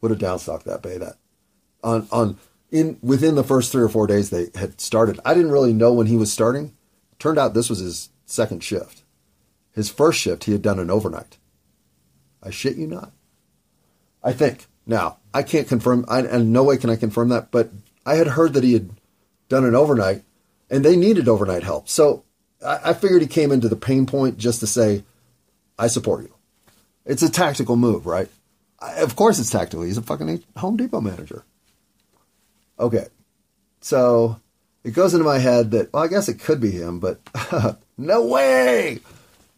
would 0.00 0.10
have 0.10 0.20
downstocked 0.20 0.64
that 0.64 0.82
bay 0.82 0.96
that 0.98 1.16
on 1.82 2.08
on 2.10 2.38
in 2.70 2.98
within 3.02 3.34
the 3.34 3.44
first 3.44 3.72
three 3.72 3.82
or 3.82 3.88
four 3.88 4.06
days 4.06 4.30
they 4.30 4.48
had 4.54 4.80
started. 4.80 5.20
I 5.24 5.34
didn't 5.34 5.52
really 5.52 5.72
know 5.72 5.92
when 5.92 6.06
he 6.06 6.16
was 6.16 6.32
starting. 6.32 6.74
Turned 7.18 7.38
out 7.38 7.54
this 7.54 7.70
was 7.70 7.78
his 7.78 8.10
second 8.26 8.62
shift. 8.62 9.02
His 9.72 9.90
first 9.90 10.20
shift 10.20 10.44
he 10.44 10.52
had 10.52 10.62
done 10.62 10.78
an 10.78 10.90
overnight. 10.90 11.38
I 12.42 12.50
shit 12.50 12.76
you 12.76 12.86
not. 12.86 13.12
I 14.22 14.32
think. 14.32 14.66
Now, 14.86 15.18
I 15.34 15.42
can't 15.42 15.68
confirm 15.68 16.04
I, 16.08 16.20
and 16.20 16.52
no 16.52 16.64
way 16.64 16.78
can 16.78 16.90
I 16.90 16.96
confirm 16.96 17.28
that, 17.28 17.50
but 17.50 17.70
I 18.06 18.14
had 18.14 18.28
heard 18.28 18.54
that 18.54 18.64
he 18.64 18.72
had 18.72 18.90
done 19.48 19.64
an 19.64 19.74
overnight 19.74 20.22
and 20.70 20.84
they 20.84 20.96
needed 20.96 21.28
overnight 21.28 21.62
help. 21.62 21.88
So 21.88 22.24
I, 22.64 22.80
I 22.86 22.94
figured 22.94 23.22
he 23.22 23.28
came 23.28 23.52
into 23.52 23.68
the 23.68 23.76
pain 23.76 24.06
point 24.06 24.38
just 24.38 24.60
to 24.60 24.66
say, 24.66 25.04
I 25.78 25.86
support 25.86 26.24
you. 26.24 26.34
It's 27.04 27.22
a 27.22 27.30
tactical 27.30 27.76
move, 27.76 28.06
right? 28.06 28.28
I, 28.80 28.96
of 29.00 29.16
course 29.16 29.38
it's 29.38 29.50
tactical. 29.50 29.84
He's 29.84 29.98
a 29.98 30.02
fucking 30.02 30.42
Home 30.56 30.76
Depot 30.76 31.00
manager. 31.00 31.44
Okay. 32.78 33.06
So 33.80 34.40
it 34.84 34.92
goes 34.92 35.14
into 35.14 35.24
my 35.24 35.38
head 35.38 35.70
that, 35.72 35.92
well, 35.92 36.02
I 36.02 36.08
guess 36.08 36.28
it 36.28 36.40
could 36.40 36.60
be 36.60 36.70
him, 36.70 37.00
but 37.00 37.20
no 37.98 38.26
way. 38.26 39.00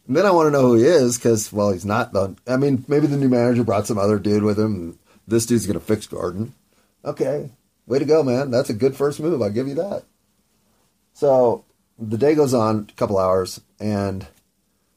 And 0.07 0.17
then 0.17 0.25
I 0.25 0.31
want 0.31 0.47
to 0.47 0.51
know 0.51 0.61
who 0.61 0.75
he 0.75 0.83
is 0.83 1.17
because, 1.17 1.53
well, 1.53 1.71
he's 1.71 1.85
not 1.85 2.11
the. 2.13 2.35
I 2.47 2.57
mean, 2.57 2.83
maybe 2.87 3.07
the 3.07 3.17
new 3.17 3.29
manager 3.29 3.63
brought 3.63 3.87
some 3.87 3.97
other 3.97 4.19
dude 4.19 4.43
with 4.43 4.59
him. 4.59 4.99
This 5.27 5.45
dude's 5.45 5.65
going 5.65 5.79
to 5.79 5.85
fix 5.85 6.07
Garden. 6.07 6.53
Okay. 7.05 7.49
Way 7.85 7.99
to 7.99 8.05
go, 8.05 8.23
man. 8.23 8.51
That's 8.51 8.69
a 8.69 8.73
good 8.73 8.95
first 8.95 9.19
move. 9.19 9.41
I'll 9.41 9.49
give 9.49 9.67
you 9.67 9.75
that. 9.75 10.03
So 11.13 11.65
the 11.99 12.17
day 12.17 12.35
goes 12.35 12.53
on, 12.53 12.87
a 12.89 12.93
couple 12.93 13.17
hours, 13.17 13.61
and 13.79 14.27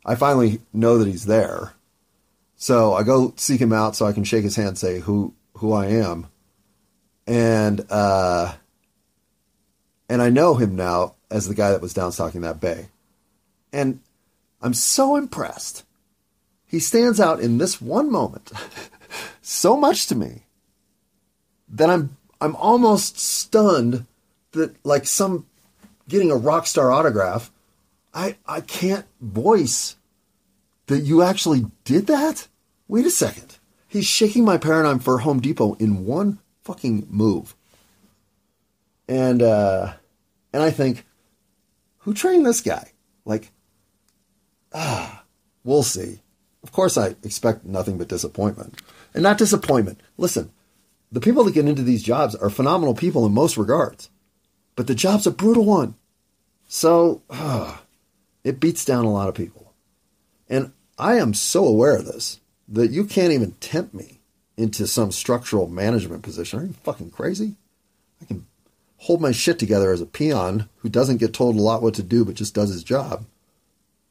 I 0.05 0.14
finally 0.14 0.61
know 0.72 0.98
that 0.98 1.09
he's 1.09 1.26
there. 1.26 1.72
So 2.57 2.94
I 2.94 3.02
go 3.02 3.32
seek 3.36 3.61
him 3.61 3.72
out 3.72 3.96
so 3.96 4.07
I 4.07 4.12
can 4.12 4.24
shake 4.24 4.44
his 4.44 4.57
hand, 4.57 4.78
say 4.78 5.00
who 5.00 5.34
who 5.59 5.72
I 5.72 5.86
am, 5.86 6.28
and 7.26 7.84
uh, 7.90 8.55
and 10.09 10.22
I 10.22 10.30
know 10.30 10.55
him 10.55 10.76
now 10.76 11.14
as 11.30 11.48
the 11.48 11.55
guy 11.55 11.70
that 11.70 11.82
was 11.82 11.94
downstocking 11.94 12.42
that 12.42 12.61
bay, 12.61 12.88
and 13.72 14.00
I'm 14.62 14.74
so 14.74 15.16
impressed. 15.16 15.84
He 16.66 16.80
stands 16.80 17.20
out 17.20 17.40
in 17.40 17.59
this 17.59 17.80
one 17.80 18.11
moment 18.11 18.50
so 19.42 19.76
much 19.76 20.07
to 20.09 20.14
me 20.14 20.42
that 21.68 21.90
I'm 21.90 22.16
I'm 22.40 22.57
almost 22.57 23.18
stunned 23.18 24.07
that 24.52 24.74
like 24.84 25.07
some 25.07 25.46
getting 26.09 26.30
a 26.30 26.36
rock 26.36 26.66
star 26.66 26.90
autograph, 26.90 27.50
I 28.14 28.36
I 28.46 28.60
can't 28.60 29.06
voice 29.20 29.96
that 30.86 31.00
you 31.00 31.22
actually 31.22 31.66
did 31.84 32.06
that. 32.06 32.48
Wait 32.88 33.06
a 33.06 33.10
second. 33.10 33.58
He's 33.88 34.06
shaking 34.06 34.44
my 34.44 34.58
paradigm 34.58 34.98
for 34.98 35.18
Home 35.18 35.40
Depot 35.40 35.74
in 35.74 36.06
one 36.06 36.38
fucking 36.62 37.08
move. 37.10 37.54
And 39.08 39.42
uh 39.42 39.94
and 40.52 40.62
I 40.62 40.70
think, 40.70 41.04
who 41.98 42.14
trained 42.14 42.46
this 42.46 42.60
guy? 42.60 42.92
Like, 43.24 43.50
ah, 44.72 45.24
we'll 45.64 45.82
see. 45.82 46.20
Of 46.62 46.70
course 46.70 46.96
I 46.96 47.16
expect 47.22 47.64
nothing 47.64 47.98
but 47.98 48.08
disappointment. 48.08 48.80
And 49.12 49.22
not 49.22 49.38
disappointment. 49.38 50.00
Listen, 50.16 50.50
the 51.10 51.20
people 51.20 51.44
that 51.44 51.54
get 51.54 51.66
into 51.66 51.82
these 51.82 52.02
jobs 52.02 52.34
are 52.34 52.50
phenomenal 52.50 52.94
people 52.94 53.26
in 53.26 53.32
most 53.32 53.56
regards. 53.56 54.10
But 54.76 54.86
the 54.86 54.94
job's 54.94 55.26
a 55.26 55.30
brutal 55.30 55.64
one. 55.64 55.94
So 56.66 57.22
uh, 57.30 57.78
it 58.45 58.61
beats 58.61 58.84
down 58.84 59.05
a 59.05 59.11
lot 59.11 59.28
of 59.28 59.34
people. 59.34 59.72
And 60.49 60.72
I 60.99 61.14
am 61.14 61.34
so 61.34 61.66
aware 61.66 61.97
of 61.97 62.05
this 62.05 62.40
that 62.68 62.90
you 62.90 63.05
can't 63.05 63.32
even 63.32 63.53
tempt 63.53 63.95
me 63.95 64.20
into 64.57 64.86
some 64.86 65.11
structural 65.11 65.66
management 65.66 66.22
position. 66.22 66.61
Are 66.61 66.64
you 66.64 66.74
fucking 66.84 67.11
crazy? 67.11 67.57
I 68.22 68.26
can 68.26 68.47
hold 68.99 69.20
my 69.20 69.32
shit 69.32 69.59
together 69.59 69.92
as 69.92 70.01
a 70.01 70.07
peon 70.07 70.68
who 70.78 70.88
doesn't 70.88 71.16
get 71.16 71.34
told 71.34 71.57
a 71.57 71.62
lot 71.62 71.82
what 71.82 71.95
to 71.95 72.03
do 72.03 72.24
but 72.24 72.36
just 72.36 72.55
does 72.55 72.70
his 72.70 72.84
job. 72.84 73.24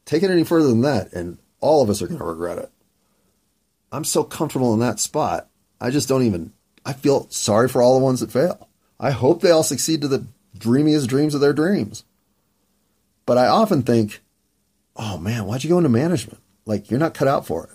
Take 0.06 0.24
it 0.24 0.32
any 0.32 0.44
further 0.44 0.68
than 0.68 0.82
that, 0.82 1.14
and 1.14 1.38
all 1.62 1.82
of 1.82 1.90
us 1.90 2.02
are 2.02 2.08
going 2.08 2.20
to 2.20 2.26
regret 2.26 2.58
it. 2.58 2.70
I'm 3.92 4.04
so 4.04 4.24
comfortable 4.24 4.74
in 4.74 4.80
that 4.82 5.00
spot. 5.00 5.48
I 5.80 5.92
just 5.92 6.10
don't 6.10 6.24
even. 6.24 6.52
I 6.86 6.94
feel 6.94 7.30
sorry 7.30 7.70
for 7.70 7.82
all 7.82 7.98
the 7.98 8.04
ones 8.04 8.20
that 8.20 8.32
fail. 8.32 8.68
I 9.00 9.12
hope 9.12 9.42
they 9.42 9.52
all 9.52 9.64
succeed 9.64 10.02
to 10.02 10.08
the 10.08 10.26
dreamiest 10.58 11.08
dreams 11.08 11.34
of 11.36 11.42
their 11.42 11.54
dreams. 11.54 12.04
But 13.26 13.38
I 13.38 13.48
often 13.48 13.84
think, 13.84 14.22
oh 14.96 15.18
man, 15.18 15.46
why'd 15.46 15.64
you 15.64 15.70
go 15.70 15.78
into 15.78 15.90
management? 15.90 16.40
Like, 16.66 16.90
you're 16.90 17.00
not 17.00 17.14
cut 17.14 17.28
out 17.28 17.46
for 17.46 17.66
it. 17.66 17.72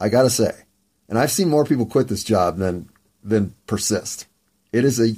I 0.00 0.08
got 0.08 0.22
to 0.22 0.30
say. 0.30 0.52
And 1.08 1.18
I've 1.18 1.30
seen 1.30 1.48
more 1.48 1.64
people 1.64 1.86
quit 1.86 2.08
this 2.08 2.24
job 2.24 2.56
than, 2.56 2.88
than 3.22 3.54
persist. 3.66 4.26
It 4.72 4.84
is 4.84 4.98
a, 4.98 5.14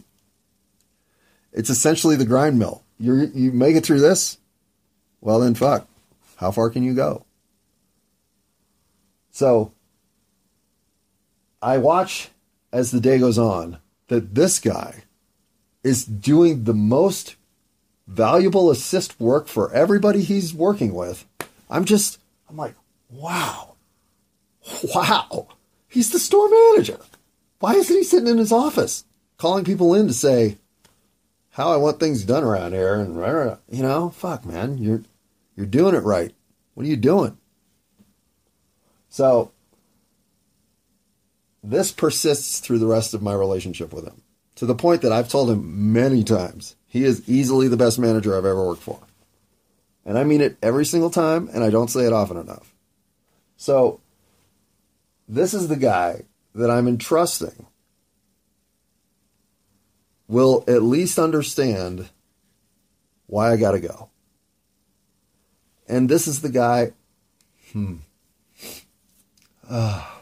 it's 1.53 1.71
essentially 1.71 2.17
the 2.17 2.27
grind 2.27 2.59
mill. 2.59 2.83
You 2.99 3.31
you 3.35 3.53
make 3.53 3.77
it 3.77 3.85
through 3.85 4.01
this, 4.01 4.39
well 5.21 5.41
then 5.41 5.55
fuck. 5.55 5.89
How 6.37 6.51
far 6.51 6.71
can 6.71 6.83
you 6.83 6.95
go? 6.95 7.25
So 9.31 9.73
I 11.61 11.79
watch 11.79 12.31
as 12.73 12.91
the 12.91 13.01
day 13.01 13.19
goes 13.19 13.39
on 13.39 13.79
that 14.09 14.35
this 14.35 14.59
guy 14.59 15.05
is 15.83 16.05
doing 16.05 16.65
the 16.65 16.75
most 16.75 17.37
valuable 18.07 18.71
assist 18.71 19.21
work 19.21 19.49
for 19.49 19.73
everybody 19.73 20.23
he's 20.23 20.55
working 20.55 20.95
with. 20.95 21.27
I'm 21.71 21.85
just, 21.85 22.19
I'm 22.49 22.57
like, 22.57 22.75
wow, 23.11 23.75
wow. 24.95 25.49
He's 25.89 26.11
the 26.11 26.19
store 26.19 26.49
manager. 26.49 26.99
Why 27.61 27.75
isn't 27.75 27.97
he 27.97 28.05
sitting 28.05 28.29
in 28.29 28.39
his 28.39 28.53
office 28.53 29.05
calling 29.39 29.65
people 29.65 29.95
in 29.95 30.09
to 30.09 30.13
say 30.13 30.59
how 31.51 31.73
I 31.73 31.77
want 31.77 32.01
things 32.01 32.25
done 32.25 32.45
around 32.45 32.73
here? 32.73 32.95
And 32.95 33.17
you 33.71 33.83
know, 33.83 34.11
fuck, 34.11 34.45
man, 34.45 34.79
you're 34.79 35.03
you're 35.57 35.67
doing 35.67 35.95
it 35.95 36.03
right. 36.03 36.35
What 36.75 36.85
are 36.85 36.89
you 36.89 36.97
doing? 36.97 37.39
So 39.09 39.53
this 41.63 41.93
persists 41.93 42.59
through 42.59 42.81
the 42.81 42.87
rest 42.87 43.15
of 43.15 43.23
my 43.23 43.33
relationship 43.33 43.93
with 43.93 44.05
him 44.05 44.23
to 44.57 44.67
the 44.67 44.75
point 44.75 45.03
that 45.03 45.13
I've 45.13 45.29
told 45.29 45.51
him 45.51 45.93
many 45.93 46.25
times 46.25 46.77
he 46.95 47.03
is 47.03 47.29
easily 47.29 47.67
the 47.67 47.77
best 47.77 47.99
manager 47.99 48.39
I've 48.39 48.45
ever 48.45 48.65
worked 48.65 48.83
for. 48.83 49.01
And 50.07 50.17
I 50.17 50.23
mean 50.23 50.41
it 50.41 50.57
every 50.63 50.87
single 50.87 51.11
time, 51.11 51.51
and 51.53 51.65
I 51.65 51.69
don't 51.69 51.91
say 51.91 52.07
it 52.07 52.13
often 52.13 52.37
enough. 52.37 52.73
So, 53.57 54.01
this 55.29 55.55
is 55.55 55.67
the 55.67 55.75
guy 55.75 56.23
that 56.55 56.71
I'm 56.71 56.87
entrusting 56.87 57.67
will 60.29 60.63
at 60.69 60.85
least 60.85 61.19
understand 61.19 62.11
why 63.27 63.51
I 63.51 63.57
got 63.57 63.73
to 63.73 63.81
go. 63.81 64.11
And 65.89 66.09
this 66.09 66.29
is 66.29 66.43
the 66.43 66.49
guy, 66.49 66.93
hmm. 67.73 67.97
Uh, 69.69 70.14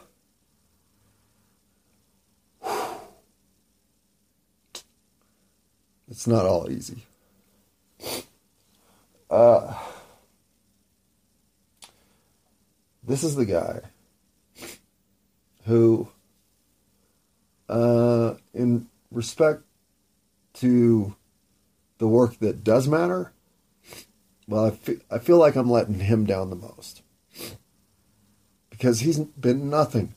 It's 6.13 6.27
not 6.27 6.45
all 6.45 6.69
easy. 6.69 7.07
Uh, 9.31 9.73
this 13.01 13.23
is 13.23 13.35
the 13.35 13.47
guy 13.47 13.81
who, 15.65 16.07
uh, 17.67 18.35
in 18.53 18.85
respect 19.09 19.63
to 20.53 21.15
the 21.97 22.07
work 22.07 22.37
that 22.41 22.63
does 22.63 22.87
matter, 22.87 23.33
well, 24.47 24.67
I 24.67 24.97
I 25.09 25.17
feel 25.17 25.39
like 25.39 25.55
I'm 25.55 25.71
letting 25.71 25.99
him 25.99 26.27
down 26.27 26.51
the 26.51 26.55
most 26.55 27.01
because 28.69 28.99
he's 28.99 29.17
been 29.17 29.67
nothing 29.67 30.13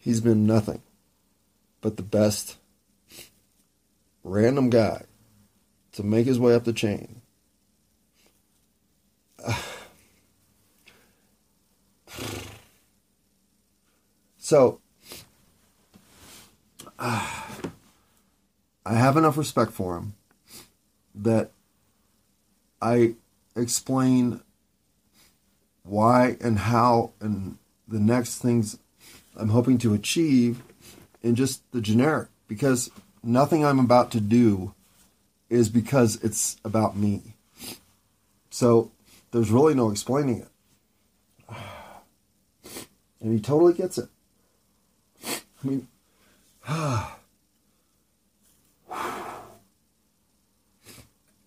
He's 0.00 0.20
been 0.22 0.46
nothing 0.46 0.82
but 1.82 1.96
the 1.96 2.02
best 2.02 2.56
random 4.24 4.70
guy 4.70 5.04
to 5.92 6.02
make 6.02 6.26
his 6.26 6.40
way 6.40 6.54
up 6.54 6.64
the 6.64 6.72
chain. 6.72 7.22
So, 14.42 14.80
uh, 16.98 17.46
I 18.86 18.94
have 18.94 19.16
enough 19.16 19.36
respect 19.36 19.70
for 19.70 19.96
him 19.96 20.14
that 21.14 21.52
I 22.82 23.14
explain 23.54 24.40
why 25.84 26.36
and 26.40 26.58
how 26.58 27.12
and 27.20 27.58
the 27.86 28.00
next 28.00 28.38
things 28.38 28.78
I'm 29.36 29.48
hoping 29.50 29.78
to 29.78 29.94
achieve 29.94 30.62
in 31.22 31.34
just 31.34 31.62
the 31.72 31.80
generic 31.80 32.28
because 32.48 32.90
nothing 33.22 33.64
I'm 33.64 33.78
about 33.78 34.10
to 34.12 34.20
do 34.20 34.74
is 35.48 35.68
because 35.68 36.22
it's 36.22 36.56
about 36.64 36.96
me. 36.96 37.34
So 38.50 38.90
there's 39.32 39.50
really 39.50 39.74
no 39.74 39.90
explaining 39.90 40.40
it. 40.40 40.48
And 43.22 43.34
he 43.34 43.40
totally 43.40 43.74
gets 43.74 43.98
it. 43.98 44.08
I 45.26 45.66
mean, 45.68 45.88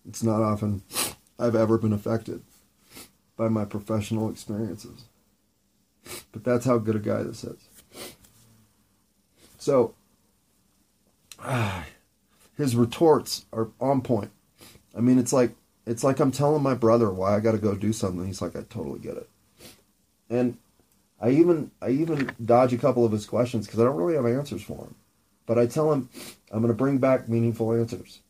it's 0.08 0.22
not 0.22 0.40
often 0.40 0.82
I've 1.36 1.56
ever 1.56 1.78
been 1.78 1.92
affected 1.92 2.42
by 3.36 3.48
my 3.48 3.64
professional 3.64 4.30
experiences. 4.30 5.06
But 6.30 6.44
that's 6.44 6.64
how 6.64 6.78
good 6.78 6.94
a 6.94 7.00
guy 7.00 7.24
this 7.24 7.42
is. 7.42 7.58
So, 9.64 9.94
his 12.58 12.76
retorts 12.76 13.46
are 13.50 13.70
on 13.80 14.02
point. 14.02 14.30
I 14.94 15.00
mean, 15.00 15.18
it's 15.18 15.32
like 15.32 15.52
it's 15.86 16.04
like 16.04 16.20
I'm 16.20 16.30
telling 16.30 16.62
my 16.62 16.74
brother 16.74 17.10
why 17.10 17.34
I 17.34 17.40
got 17.40 17.52
to 17.52 17.58
go 17.58 17.74
do 17.74 17.90
something. 17.90 18.26
He's 18.26 18.42
like, 18.42 18.54
I 18.56 18.60
totally 18.68 18.98
get 18.98 19.16
it. 19.16 19.26
And 20.28 20.58
I 21.18 21.30
even 21.30 21.70
I 21.80 21.88
even 21.90 22.30
dodge 22.44 22.74
a 22.74 22.78
couple 22.78 23.06
of 23.06 23.12
his 23.12 23.24
questions 23.24 23.66
because 23.66 23.80
I 23.80 23.84
don't 23.84 23.96
really 23.96 24.16
have 24.16 24.26
answers 24.26 24.62
for 24.62 24.84
him. 24.84 24.96
But 25.46 25.58
I 25.58 25.64
tell 25.64 25.90
him 25.90 26.10
I'm 26.52 26.60
going 26.60 26.68
to 26.68 26.76
bring 26.76 26.98
back 26.98 27.30
meaningful 27.30 27.72
answers. 27.72 28.20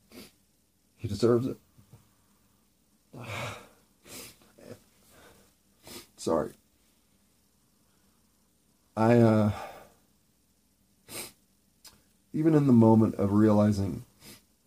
He 0.96 1.08
deserves 1.08 1.48
it. 1.48 1.56
Sorry. 6.16 6.52
I 8.96 9.18
uh 9.18 9.50
even 12.34 12.54
in 12.54 12.66
the 12.66 12.72
moment 12.72 13.14
of 13.14 13.32
realizing 13.32 14.04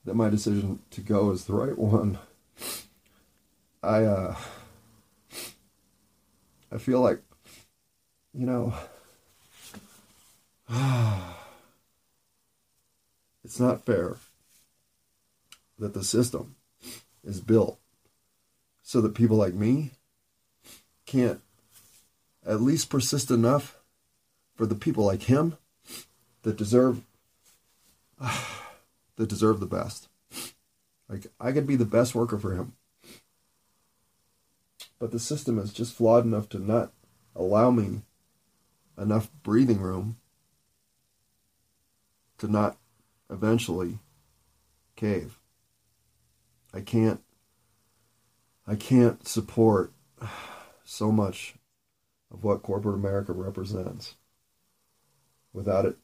that 0.06 0.16
my 0.16 0.30
decision 0.30 0.80
to 0.90 1.02
go 1.02 1.32
is 1.32 1.44
the 1.46 1.54
right 1.54 1.78
one, 1.78 2.18
I 3.84 4.06
uh 4.06 4.36
I 6.72 6.78
feel 6.78 7.02
like 7.02 7.22
you 8.34 8.46
know, 8.46 8.74
it's 13.44 13.60
not 13.60 13.86
fair 13.86 14.16
that 15.78 15.94
the 15.94 16.04
system 16.04 16.56
is 17.24 17.42
built 17.42 17.80
so 18.82 19.02
that 19.02 19.14
people 19.14 19.36
like 19.36 19.54
me 19.54 19.92
can't 21.06 21.42
at 22.46 22.62
least 22.62 22.90
persist 22.90 23.30
enough 23.30 23.78
for 24.56 24.66
the 24.66 24.76
people 24.76 25.04
like 25.04 25.24
him 25.24 25.58
that 26.44 26.56
deserve 26.56 27.02
that 29.16 29.28
deserve 29.30 29.60
the 29.60 29.66
best. 29.66 30.08
Like 31.10 31.28
I 31.40 31.52
could 31.52 31.68
be 31.68 31.76
the 31.76 31.86
best 31.86 32.16
worker 32.16 32.38
for 32.38 32.54
him. 32.54 32.74
But 35.00 35.12
the 35.12 35.20
system 35.20 35.60
is 35.60 35.74
just 35.74 35.94
flawed 35.94 36.26
enough 36.26 36.50
to 36.50 36.60
not 36.60 36.92
allow 37.36 37.72
me 37.72 38.02
enough 38.98 39.30
breathing 39.44 39.80
room 39.80 40.18
to 42.40 42.48
not 42.48 42.78
eventually 43.30 44.00
cave. 44.96 45.40
I 46.74 46.82
can't 46.82 47.22
I 48.66 48.76
can't 48.76 49.26
support 49.28 49.94
so 50.84 51.12
much 51.12 51.56
of 52.32 52.44
what 52.44 52.64
corporate 52.64 52.96
America 52.96 53.32
represents 53.32 54.16
without 55.54 55.86
it 55.86 55.98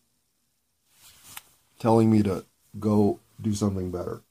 telling 1.84 2.10
me 2.10 2.24
to 2.24 2.46
go 2.80 3.20
do 3.42 3.54
something 3.54 3.92
better. 3.92 4.22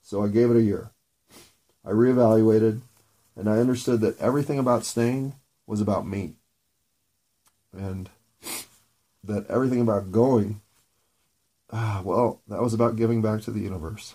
So 0.00 0.24
I 0.24 0.28
gave 0.28 0.50
it 0.50 0.56
a 0.56 0.62
year. 0.62 0.90
I 1.84 1.90
reevaluated 1.90 2.80
and 3.36 3.50
I 3.50 3.58
understood 3.58 4.00
that 4.00 4.18
everything 4.18 4.58
about 4.58 4.86
staying 4.86 5.34
was 5.66 5.82
about 5.82 6.06
me 6.06 6.36
and 7.76 8.08
that 9.22 9.46
everything 9.50 9.82
about 9.82 10.10
going, 10.10 10.62
ah, 11.70 12.00
well, 12.02 12.40
that 12.48 12.62
was 12.62 12.72
about 12.72 12.96
giving 12.96 13.20
back 13.20 13.42
to 13.42 13.50
the 13.50 13.60
universe. 13.60 14.14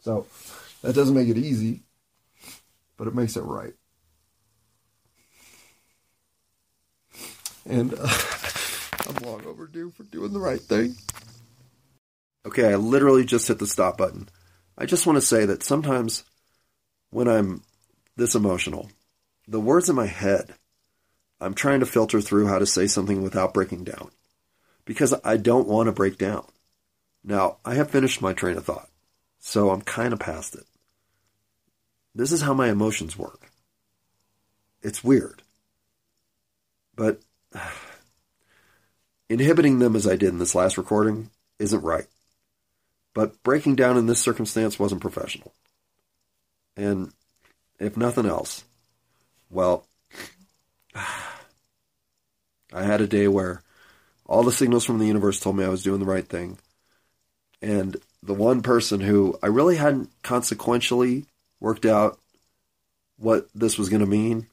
So 0.00 0.26
that 0.82 0.96
doesn't 0.96 1.14
make 1.14 1.28
it 1.28 1.38
easy, 1.38 1.84
but 2.96 3.06
it 3.06 3.14
makes 3.14 3.36
it 3.36 3.42
right. 3.42 3.74
And 7.66 7.94
uh, 7.94 8.06
I'm 9.08 9.16
long 9.16 9.44
overdue 9.46 9.90
for 9.90 10.04
doing 10.04 10.32
the 10.32 10.40
right 10.40 10.60
thing. 10.60 10.96
Okay, 12.46 12.72
I 12.72 12.76
literally 12.76 13.24
just 13.24 13.48
hit 13.48 13.58
the 13.58 13.66
stop 13.66 13.96
button. 13.96 14.28
I 14.76 14.86
just 14.86 15.06
want 15.06 15.16
to 15.16 15.22
say 15.22 15.46
that 15.46 15.62
sometimes 15.62 16.24
when 17.10 17.28
I'm 17.28 17.62
this 18.16 18.34
emotional, 18.34 18.90
the 19.48 19.60
words 19.60 19.88
in 19.88 19.96
my 19.96 20.06
head, 20.06 20.54
I'm 21.40 21.54
trying 21.54 21.80
to 21.80 21.86
filter 21.86 22.20
through 22.20 22.48
how 22.48 22.58
to 22.58 22.66
say 22.66 22.86
something 22.86 23.22
without 23.22 23.54
breaking 23.54 23.84
down 23.84 24.10
because 24.84 25.14
I 25.24 25.36
don't 25.36 25.68
want 25.68 25.86
to 25.86 25.92
break 25.92 26.18
down. 26.18 26.46
Now, 27.22 27.56
I 27.64 27.74
have 27.74 27.90
finished 27.90 28.20
my 28.20 28.34
train 28.34 28.56
of 28.56 28.66
thought, 28.66 28.90
so 29.38 29.70
I'm 29.70 29.80
kind 29.80 30.12
of 30.12 30.20
past 30.20 30.54
it. 30.54 30.64
This 32.14 32.32
is 32.32 32.42
how 32.42 32.54
my 32.54 32.68
emotions 32.68 33.18
work. 33.18 33.50
It's 34.82 35.02
weird. 35.02 35.42
But 36.94 37.20
inhibiting 39.28 39.78
them 39.78 39.96
as 39.96 40.06
I 40.06 40.16
did 40.16 40.30
in 40.30 40.38
this 40.38 40.54
last 40.54 40.78
recording 40.78 41.30
isn't 41.58 41.82
right. 41.82 42.06
But 43.14 43.42
breaking 43.42 43.76
down 43.76 43.96
in 43.96 44.06
this 44.06 44.20
circumstance 44.20 44.78
wasn't 44.78 45.00
professional. 45.00 45.52
And 46.76 47.12
if 47.78 47.96
nothing 47.96 48.26
else, 48.26 48.64
well, 49.50 49.86
I 50.94 52.82
had 52.82 53.00
a 53.00 53.06
day 53.06 53.28
where 53.28 53.62
all 54.26 54.42
the 54.42 54.52
signals 54.52 54.84
from 54.84 54.98
the 54.98 55.06
universe 55.06 55.38
told 55.38 55.56
me 55.56 55.64
I 55.64 55.68
was 55.68 55.82
doing 55.82 56.00
the 56.00 56.06
right 56.06 56.26
thing. 56.26 56.58
And 57.62 57.96
the 58.22 58.34
one 58.34 58.62
person 58.62 59.00
who 59.00 59.38
I 59.42 59.46
really 59.46 59.76
hadn't 59.76 60.10
consequentially 60.22 61.26
worked 61.60 61.86
out 61.86 62.18
what 63.16 63.48
this 63.54 63.78
was 63.78 63.88
going 63.88 64.00
to 64.00 64.06
mean, 64.06 64.48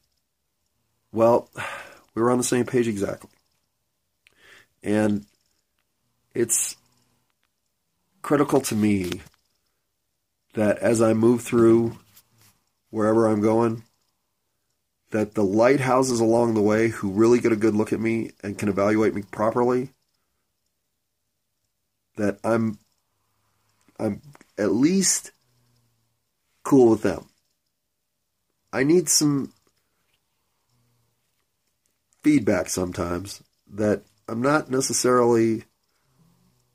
well, 1.12 1.50
we 2.14 2.22
were 2.22 2.32
on 2.32 2.38
the 2.38 2.44
same 2.44 2.66
page 2.66 2.88
exactly. 2.88 3.30
And 4.84 5.26
it's 6.34 6.76
critical 8.22 8.62
to 8.62 8.76
me 8.76 9.22
that 10.54 10.78
as 10.80 11.02
I 11.02 11.14
move 11.14 11.42
through 11.42 11.98
wherever 12.90 13.28
I'm 13.28 13.42
going, 13.42 13.84
that 15.12 15.34
the 15.34 15.44
lighthouses 15.44 16.20
along 16.20 16.54
the 16.54 16.62
way 16.62 16.88
who 16.88 17.12
really 17.12 17.40
get 17.40 17.52
a 17.52 17.58
good 17.58 17.76
look 17.76 17.94
at 17.94 18.00
me 18.00 18.32
and 18.44 18.58
can 18.58 18.70
evaluate 18.70 19.14
me 19.14 19.24
properly, 19.32 19.90
that 22.18 22.40
I'm 22.44 22.78
I'm 24.00 24.22
at 24.58 24.72
least 24.72 25.32
cool 26.64 26.90
with 26.92 27.04
them. 27.04 27.26
I 28.74 28.84
need 28.84 29.10
some 29.10 29.52
feedback 32.22 32.70
sometimes 32.70 33.44
that 33.74 34.04
I'm 34.28 34.42
not 34.42 34.70
necessarily 34.70 35.64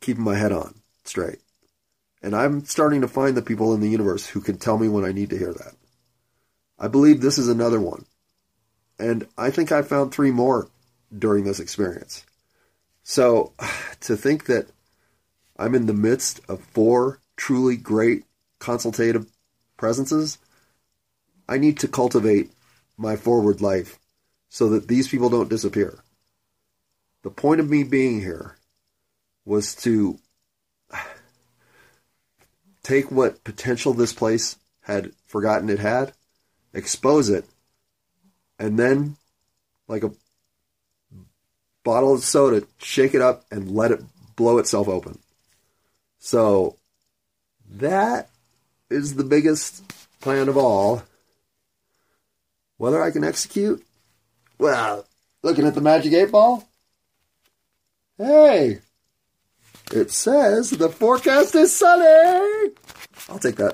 keeping 0.01 0.25
my 0.25 0.37
head 0.37 0.53
on 0.53 0.75
straight. 1.05 1.39
And 2.23 2.35
I'm 2.35 2.65
starting 2.65 3.01
to 3.03 3.09
find 3.09 3.37
the 3.37 3.43
people 3.43 3.75
in 3.75 3.81
the 3.81 3.89
universe 3.89 4.27
who 4.27 4.41
can 4.41 4.59
tell 4.59 4.79
me 4.79 4.89
when 4.89 5.05
I 5.05 5.13
need 5.13 5.31
to 5.31 5.39
hear 5.39 5.53
that. 5.53 5.75
I 6.79 6.89
believe 6.89 7.21
this 7.21 7.39
is 7.39 7.49
another 7.49 7.81
one. 7.81 8.05
And 8.99 9.27
I 9.37 9.51
think 9.51 9.73
I 9.73 9.83
found 9.83 10.13
three 10.13 10.31
more 10.31 10.69
during 11.17 11.45
this 11.45 11.61
experience. 11.61 12.25
So 13.03 13.53
to 14.01 14.17
think 14.17 14.47
that 14.47 14.69
I'm 15.59 15.75
in 15.75 15.87
the 15.87 15.95
midst 15.95 16.41
of 16.49 16.61
four 16.61 17.21
truly 17.37 17.77
great 17.77 18.25
consultative 18.59 19.27
presences, 19.77 20.39
I 21.49 21.59
need 21.59 21.79
to 21.79 21.89
cultivate 21.89 22.51
my 22.97 23.17
forward 23.17 23.61
life 23.61 23.99
so 24.57 24.71
that 24.71 24.89
these 24.89 25.07
people 25.07 25.29
don't 25.29 25.51
disappear. 25.51 25.99
the 27.23 27.29
point 27.29 27.61
of 27.61 27.69
me 27.69 27.83
being 27.83 28.21
here 28.23 28.57
was 29.45 29.75
to 29.75 30.19
take 32.83 33.11
what 33.11 33.45
potential 33.45 33.93
this 33.93 34.15
place 34.15 34.57
had 34.81 35.13
forgotten 35.27 35.69
it 35.69 35.79
had, 35.79 36.15
expose 36.73 37.29
it, 37.29 37.45
and 38.59 38.79
then, 38.79 39.17
like 39.89 40.03
a 40.03 40.13
bottle 41.85 42.15
of 42.15 42.23
soda, 42.23 42.67
shake 42.79 43.15
it 43.15 43.21
up 43.21 43.45
and 43.51 43.71
let 43.71 43.91
it 43.91 44.01
blow 44.37 44.57
itself 44.57 44.89
open. 44.89 45.19
So 46.19 46.77
that 47.73 48.31
is 48.89 49.17
the 49.17 49.25
biggest 49.25 49.83
plan 50.23 50.49
of 50.49 50.57
all. 50.57 51.03
Whether 52.79 53.03
I 53.03 53.11
can 53.11 53.23
execute? 53.23 53.86
Well, 54.59 55.07
looking 55.43 55.67
at 55.67 55.75
the 55.75 55.81
Magic 55.81 56.13
8 56.13 56.33
Ball? 56.33 56.69
Hey, 58.19 58.79
it 59.93 60.11
says 60.11 60.71
the 60.71 60.89
forecast 60.89 61.55
is 61.55 61.77
sunny. 61.77 62.73
I'll 63.29 63.39
take 63.39 63.57
that. 63.57 63.65